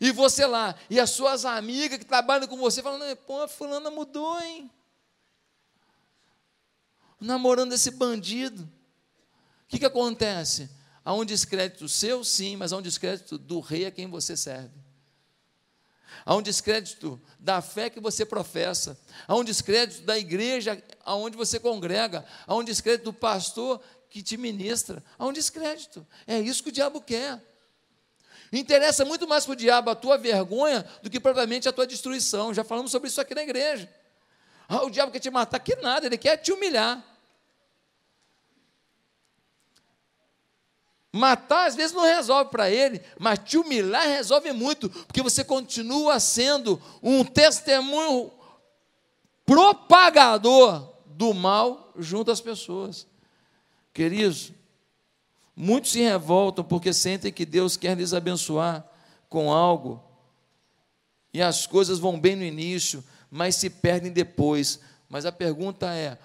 [0.00, 3.90] E você lá, e as suas amigas que trabalham com você falando, pô, a fulana
[3.90, 4.70] mudou, hein?
[7.20, 8.62] namorando esse bandido.
[8.62, 10.70] O que, que acontece?
[11.04, 14.74] Há um descrédito seu, sim, mas há um descrédito do rei a quem você serve.
[16.24, 18.98] Há um descrédito da fé que você professa.
[19.26, 22.24] Há um descrédito da igreja aonde você congrega.
[22.46, 25.02] Há um descrédito do pastor que te ministra.
[25.18, 26.06] Há um descrédito.
[26.26, 27.42] É isso que o diabo quer.
[28.52, 32.54] Interessa muito mais para o diabo a tua vergonha do que propriamente a tua destruição.
[32.54, 33.88] Já falamos sobre isso aqui na igreja.
[34.68, 35.58] Ah, o diabo quer te matar.
[35.58, 37.04] Que nada, ele quer te humilhar.
[41.16, 46.20] Matar às vezes não resolve para ele, mas te humilhar resolve muito, porque você continua
[46.20, 48.30] sendo um testemunho
[49.44, 53.06] propagador do mal junto às pessoas.
[53.92, 54.52] Queridos,
[55.58, 58.86] Muitos se revoltam porque sentem que Deus quer lhes abençoar
[59.26, 60.04] com algo
[61.32, 64.80] e as coisas vão bem no início, mas se perdem depois.
[65.08, 66.18] Mas a pergunta é: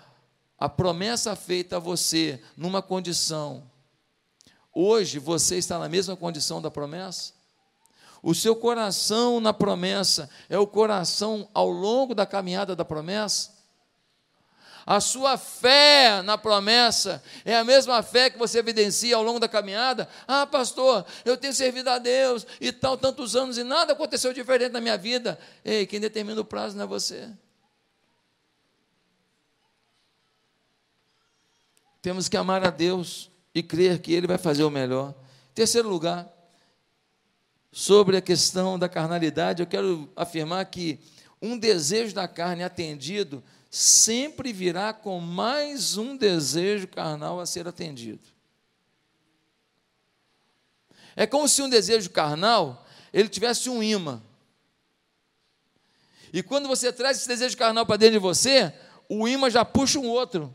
[0.59, 3.63] a promessa feita a você numa condição,
[4.73, 7.33] hoje você está na mesma condição da promessa?
[8.23, 13.61] O seu coração na promessa é o coração ao longo da caminhada da promessa?
[14.85, 19.47] A sua fé na promessa é a mesma fé que você evidencia ao longo da
[19.47, 20.09] caminhada.
[20.27, 24.71] Ah, pastor, eu tenho servido a Deus e tal, tantos anos e nada aconteceu diferente
[24.71, 25.39] na minha vida.
[25.63, 27.29] Ei, quem determina o prazo não é você.
[32.01, 35.13] Temos que amar a Deus e crer que Ele vai fazer o melhor.
[35.53, 36.31] Terceiro lugar,
[37.71, 40.99] sobre a questão da carnalidade, eu quero afirmar que
[41.41, 48.21] um desejo da carne atendido sempre virá com mais um desejo carnal a ser atendido.
[51.15, 54.21] É como se um desejo carnal ele tivesse um imã.
[56.33, 58.73] E quando você traz esse desejo carnal para dentro de você,
[59.09, 60.53] o imã já puxa um outro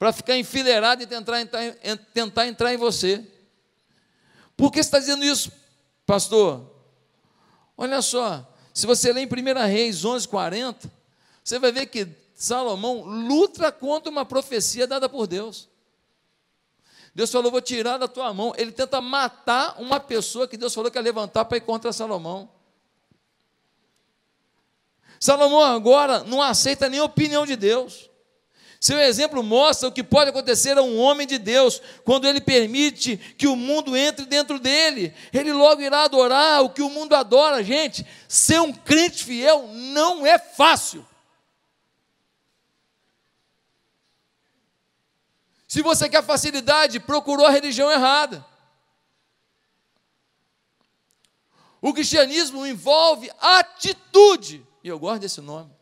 [0.00, 1.76] para ficar enfileirado e tentar entrar,
[2.14, 3.22] tentar entrar em você.
[4.56, 5.52] Por que você está dizendo isso,
[6.06, 6.74] pastor?
[7.76, 10.90] Olha só, se você ler em 1 Reis 11:40,
[11.44, 15.68] você vai ver que Salomão luta contra uma profecia dada por Deus.
[17.14, 18.54] Deus falou: Vou tirar da tua mão.
[18.56, 22.48] Ele tenta matar uma pessoa que Deus falou que ia levantar para ir contra Salomão.
[25.18, 28.09] Salomão agora não aceita nem a opinião de Deus.
[28.80, 33.18] Seu exemplo mostra o que pode acontecer a um homem de Deus quando ele permite
[33.36, 35.14] que o mundo entre dentro dele.
[35.34, 38.06] Ele logo irá adorar o que o mundo adora, gente.
[38.26, 41.06] Ser um crente fiel não é fácil.
[45.68, 48.44] Se você quer facilidade, procurou a religião errada.
[51.82, 55.79] O cristianismo envolve atitude, e eu gosto desse nome.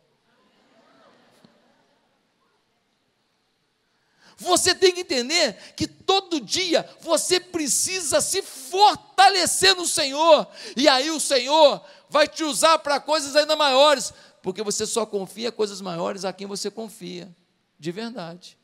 [4.39, 11.11] Você tem que entender que todo dia você precisa se fortalecer no Senhor, e aí
[11.11, 16.25] o Senhor vai te usar para coisas ainda maiores, porque você só confia coisas maiores
[16.25, 17.29] a quem você confia,
[17.77, 18.59] de verdade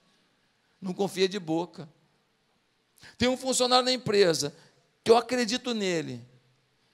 [0.85, 1.89] não confia de boca.
[3.17, 4.55] Tem um funcionário na empresa
[5.03, 6.23] que eu acredito nele.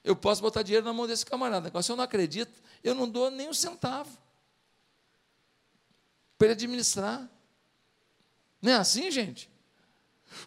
[0.02, 1.68] Eu posso botar dinheiro na mão desse camarada.
[1.68, 2.52] Agora, se eu não acredito,
[2.82, 4.10] eu não dou nem um centavo
[6.38, 7.28] para ele administrar.
[8.62, 9.50] Não é assim, gente?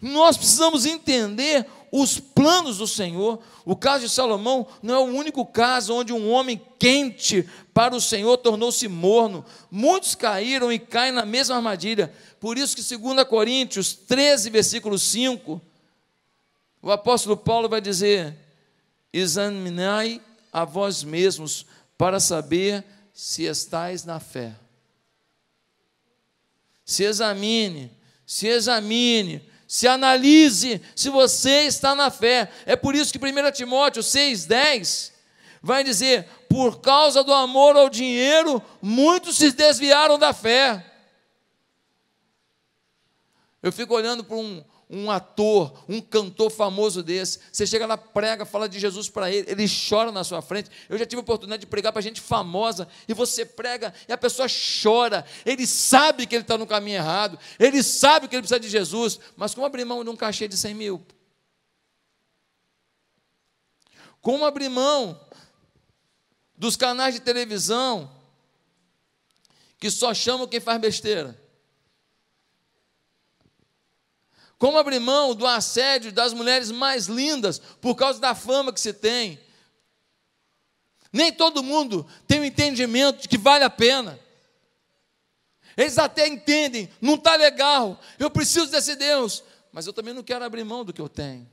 [0.01, 3.39] Nós precisamos entender os planos do Senhor.
[3.63, 8.01] O caso de Salomão não é o único caso onde um homem quente para o
[8.01, 9.45] Senhor tornou-se morno.
[9.69, 12.13] Muitos caíram e caem na mesma armadilha.
[12.39, 15.61] Por isso que 2 Coríntios 13, versículo 5,
[16.81, 18.35] o apóstolo Paulo vai dizer:
[19.11, 21.65] examinai a vós mesmos
[21.97, 24.55] para saber se estáis na fé.
[26.83, 27.91] Se examine,
[28.25, 32.51] se examine, se analise se você está na fé.
[32.65, 35.11] É por isso que 1 Timóteo 6,10
[35.61, 40.93] vai dizer: por causa do amor ao dinheiro, muitos se desviaram da fé.
[43.61, 44.63] Eu fico olhando para um,
[44.95, 47.39] um ator, um cantor famoso desse.
[47.51, 50.71] Você chega lá, prega, fala de Jesus para ele, ele chora na sua frente.
[50.87, 54.17] Eu já tive a oportunidade de pregar para gente famosa, e você prega e a
[54.17, 54.47] pessoa
[54.81, 55.25] chora.
[55.45, 59.19] Ele sabe que ele está no caminho errado, ele sabe que ele precisa de Jesus,
[59.35, 61.05] mas como abrir mão de um cachê de 100 mil?
[64.21, 65.19] Como abrir mão
[66.55, 68.09] dos canais de televisão
[69.77, 71.44] que só chamam quem faz besteira?
[74.57, 78.93] Como abrir mão do assédio das mulheres mais lindas por causa da fama que se
[78.93, 79.39] tem?
[81.11, 84.19] Nem todo mundo tem o um entendimento de que vale a pena.
[85.77, 90.43] Eles até entendem, não está legal, eu preciso desse Deus, mas eu também não quero
[90.43, 91.49] abrir mão do que eu tenho.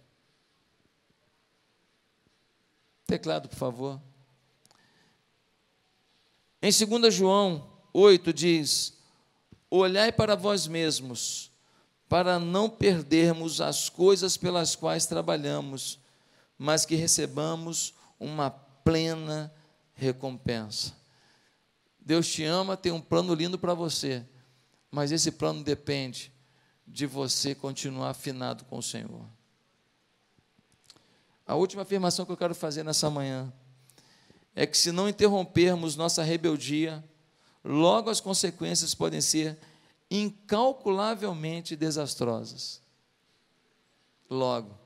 [3.07, 4.00] Teclado, por favor.
[6.62, 8.96] Em 2 João 8 diz:
[9.68, 11.51] Olhai para vós mesmos
[12.13, 15.99] para não perdermos as coisas pelas quais trabalhamos,
[16.59, 19.51] mas que recebamos uma plena
[19.95, 20.93] recompensa.
[21.99, 24.27] Deus te ama, tem um plano lindo para você,
[24.91, 26.31] mas esse plano depende
[26.87, 29.25] de você continuar afinado com o Senhor.
[31.47, 33.51] A última afirmação que eu quero fazer nessa manhã
[34.55, 37.03] é que se não interrompermos nossa rebeldia,
[37.65, 39.59] logo as consequências podem ser
[40.13, 42.83] incalculavelmente desastrosas.
[44.29, 44.79] logo.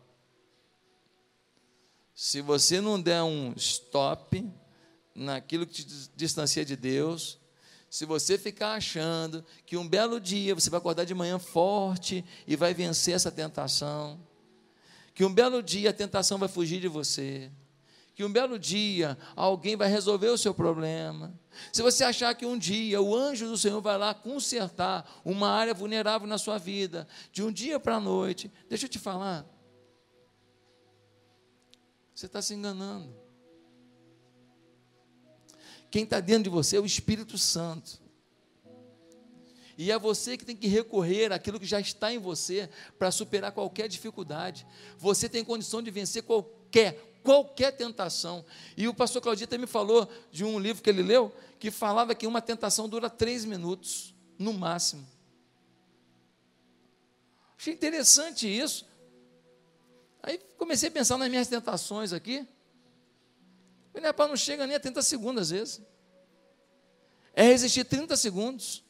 [2.14, 4.44] Se você não der um stop
[5.14, 7.38] naquilo que te distancia de Deus,
[7.88, 12.56] se você ficar achando que um belo dia você vai acordar de manhã forte e
[12.56, 14.20] vai vencer essa tentação,
[15.14, 17.50] que um belo dia a tentação vai fugir de você,
[18.16, 21.38] que um belo dia alguém vai resolver o seu problema.
[21.70, 25.74] Se você achar que um dia o anjo do Senhor vai lá consertar uma área
[25.74, 29.44] vulnerável na sua vida, de um dia para a noite, deixa eu te falar,
[32.14, 33.14] você está se enganando.
[35.90, 38.00] Quem está dentro de você é o Espírito Santo.
[39.76, 43.52] E é você que tem que recorrer àquilo que já está em você para superar
[43.52, 44.66] qualquer dificuldade.
[44.96, 48.44] Você tem condição de vencer qualquer, qualquer tentação.
[48.76, 52.14] E o pastor Claudio até me falou de um livro que ele leu, que falava
[52.14, 55.04] que uma tentação dura três minutos, no máximo.
[57.58, 58.86] Achei interessante isso.
[60.22, 62.46] Aí comecei a pensar nas minhas tentações aqui.
[63.92, 65.80] Falei, rapaz, não chega nem a 30 segundos às vezes.
[67.34, 68.84] É resistir 30 segundos.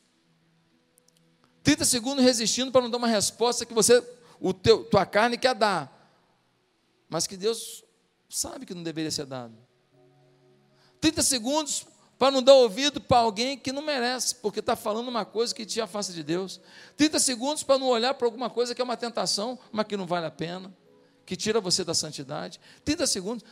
[1.62, 4.04] 30 segundos resistindo para não dar uma resposta que você,
[4.38, 5.92] o teu, tua carne quer dar.
[7.08, 7.85] Mas que Deus
[8.36, 9.54] sabe que não deveria ser dado.
[11.00, 11.86] 30 segundos
[12.18, 15.64] para não dar ouvido para alguém que não merece, porque está falando uma coisa que
[15.64, 16.60] te afasta de Deus.
[16.96, 20.06] 30 segundos para não olhar para alguma coisa que é uma tentação, mas que não
[20.06, 20.74] vale a pena
[21.24, 22.60] que tira você da santidade.
[22.84, 23.44] 30 segundos.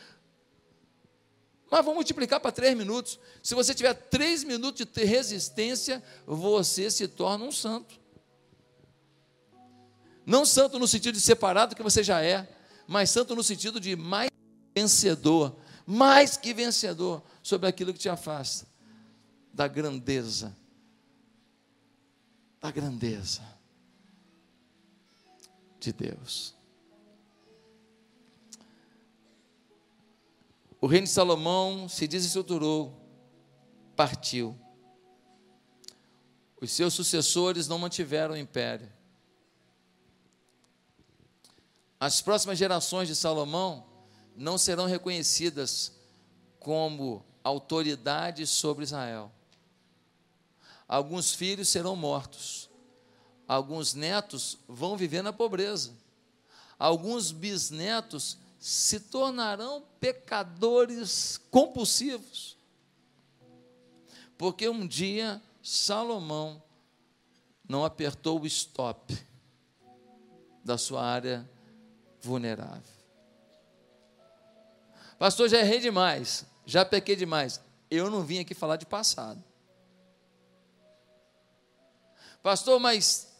[1.69, 3.19] Mas vamos multiplicar para 3 minutos.
[3.41, 7.99] Se você tiver 3 minutos de resistência, você se torna um santo.
[10.25, 12.47] Não santo no sentido de separado, que você já é,
[12.87, 14.29] mas santo no sentido de mais
[14.75, 15.55] vencedor,
[15.87, 18.67] mais que vencedor sobre aquilo que te afasta
[19.53, 20.55] da grandeza.
[22.59, 23.41] Da grandeza
[25.79, 26.53] de Deus.
[30.81, 32.93] O reino de Salomão se desestruturou,
[33.95, 34.59] partiu.
[36.59, 38.91] Os seus sucessores não mantiveram o império.
[41.99, 43.94] As próximas gerações de Salomão
[44.35, 45.93] não serão reconhecidas
[46.59, 49.31] como autoridade sobre Israel.
[50.87, 52.69] Alguns filhos serão mortos,
[53.47, 55.93] alguns netos vão viver na pobreza,
[56.77, 62.57] alguns bisnetos se tornarão pecadores compulsivos.
[64.37, 66.61] Porque um dia Salomão
[67.67, 69.17] não apertou o stop
[70.63, 71.49] da sua área
[72.21, 72.94] vulnerável.
[75.25, 77.59] Pastor, já errei demais, já pequei demais.
[77.89, 79.43] Eu não vim aqui falar de passado.
[82.43, 83.35] Pastor, mas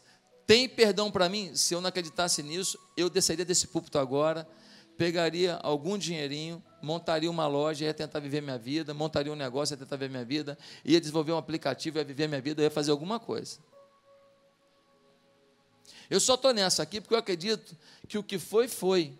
[0.48, 1.54] tem perdão para mim?
[1.54, 4.48] Se eu não acreditasse nisso, eu desceria desse púlpito agora
[4.96, 9.78] pegaria algum dinheirinho, montaria uma loja, ia tentar viver minha vida, montaria um negócio, ia
[9.78, 13.20] tentar viver minha vida, ia desenvolver um aplicativo, ia viver minha vida, ia fazer alguma
[13.20, 13.60] coisa.
[16.10, 17.76] Eu só estou nessa aqui porque eu acredito
[18.08, 19.16] que o que foi, foi.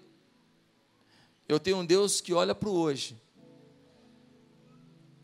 [1.48, 3.20] Eu tenho um Deus que olha para o hoje.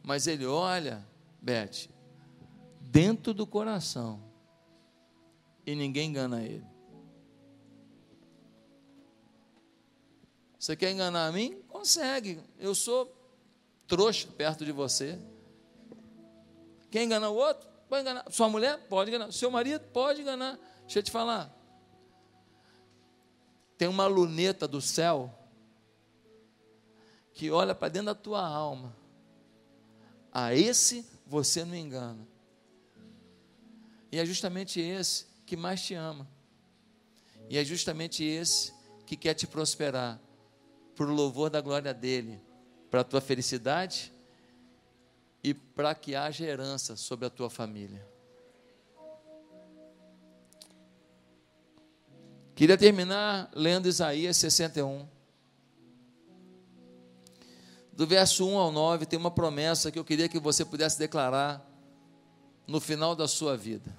[0.03, 1.07] Mas Ele olha,
[1.41, 1.89] Beth,
[2.81, 4.23] dentro do coração.
[5.65, 6.65] E ninguém engana Ele.
[10.59, 11.61] Você quer enganar a mim?
[11.69, 12.41] Consegue.
[12.59, 13.13] Eu sou
[13.89, 15.19] trouxa perto de você.
[16.89, 17.69] Quer enganar o outro?
[17.89, 18.31] Pode enganar.
[18.31, 18.79] Sua mulher?
[18.89, 19.33] Pode enganar.
[19.33, 19.83] Seu marido?
[19.93, 20.59] Pode enganar.
[20.83, 21.53] Deixa eu te falar.
[23.77, 25.42] Tem uma luneta do céu
[27.35, 28.95] que olha para dentro da tua alma.
[30.33, 32.27] A esse você não engana.
[34.11, 36.29] E é justamente esse que mais te ama.
[37.49, 38.73] E é justamente esse
[39.07, 40.21] que quer te prosperar
[40.95, 42.41] para o louvor da glória dele,
[42.91, 44.13] para a tua felicidade
[45.43, 48.07] e para que haja herança sobre a tua família.
[52.55, 55.07] Queria terminar lendo Isaías 61.
[57.93, 61.65] Do verso 1 ao 9 tem uma promessa que eu queria que você pudesse declarar
[62.67, 63.95] no final da sua vida.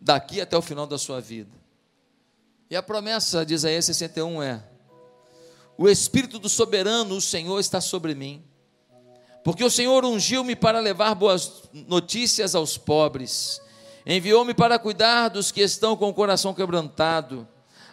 [0.00, 1.50] Daqui até o final da sua vida.
[2.70, 4.62] E a promessa de Isaías 61 é:
[5.76, 8.44] O Espírito do soberano, o Senhor, está sobre mim,
[9.42, 13.60] porque o Senhor ungiu-me para levar boas notícias aos pobres,
[14.06, 17.48] enviou-me para cuidar dos que estão com o coração quebrantado,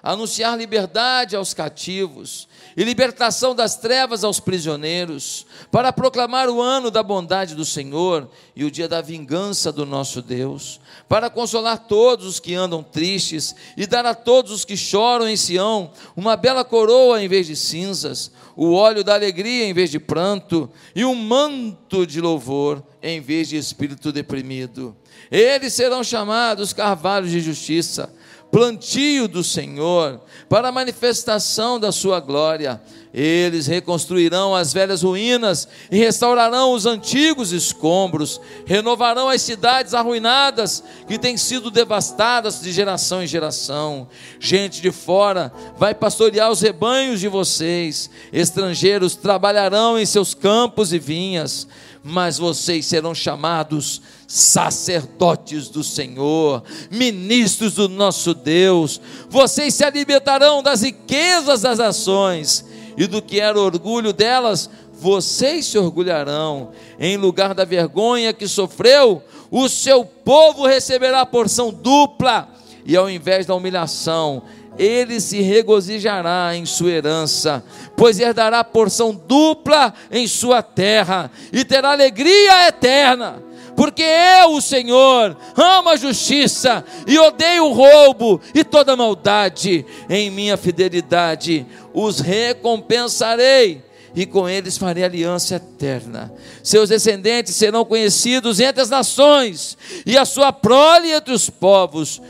[0.06, 2.48] anunciar liberdade aos cativos
[2.78, 8.64] e libertação das trevas aos prisioneiros, para proclamar o ano da bondade do Senhor e
[8.64, 10.80] o dia da vingança do nosso Deus,
[11.10, 15.36] para consolar todos os que andam tristes e dar a todos os que choram em
[15.36, 20.00] Sião uma bela coroa em vez de cinzas, o óleo da alegria em vez de
[20.00, 24.96] pranto e um manto de louvor em vez de espírito deprimido.
[25.32, 28.14] Eles serão chamados carvalhos de justiça
[28.52, 32.82] plantio do Senhor, para a manifestação da sua glória.
[33.14, 41.18] Eles reconstruirão as velhas ruínas e restaurarão os antigos escombros, renovarão as cidades arruinadas que
[41.18, 44.08] têm sido devastadas de geração em geração.
[44.40, 51.00] Gente de fora vai pastorear os rebanhos de vocês, estrangeiros trabalharão em seus campos e
[51.00, 51.68] vinhas
[52.08, 59.00] mas vocês serão chamados sacerdotes do Senhor, ministros do nosso Deus.
[59.30, 62.66] Vocês se alimentarão das riquezas das ações
[62.98, 66.72] e do que era orgulho delas, vocês se orgulharão.
[67.00, 69.22] Em lugar da vergonha que sofreu,
[69.52, 72.50] o seu povo receberá a porção dupla,
[72.86, 74.44] e ao invés da humilhação,
[74.78, 77.64] ele se regozijará em sua herança,
[77.96, 83.42] pois herdará porção dupla em sua terra e terá alegria eterna.
[83.76, 89.86] Porque eu, o Senhor, amo a justiça e odeio o roubo e toda maldade.
[90.10, 93.84] Em minha fidelidade os recompensarei
[94.16, 96.32] e com eles farei aliança eterna.
[96.64, 102.22] Seus descendentes serão conhecidos entre as nações e a sua prole entre os povos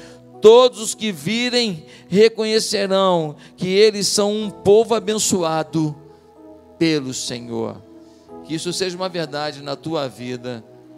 [0.46, 5.96] Todos os que virem reconhecerão que eles são um povo abençoado
[6.78, 7.82] pelo Senhor.
[8.44, 10.64] Que isso seja uma verdade na tua vida,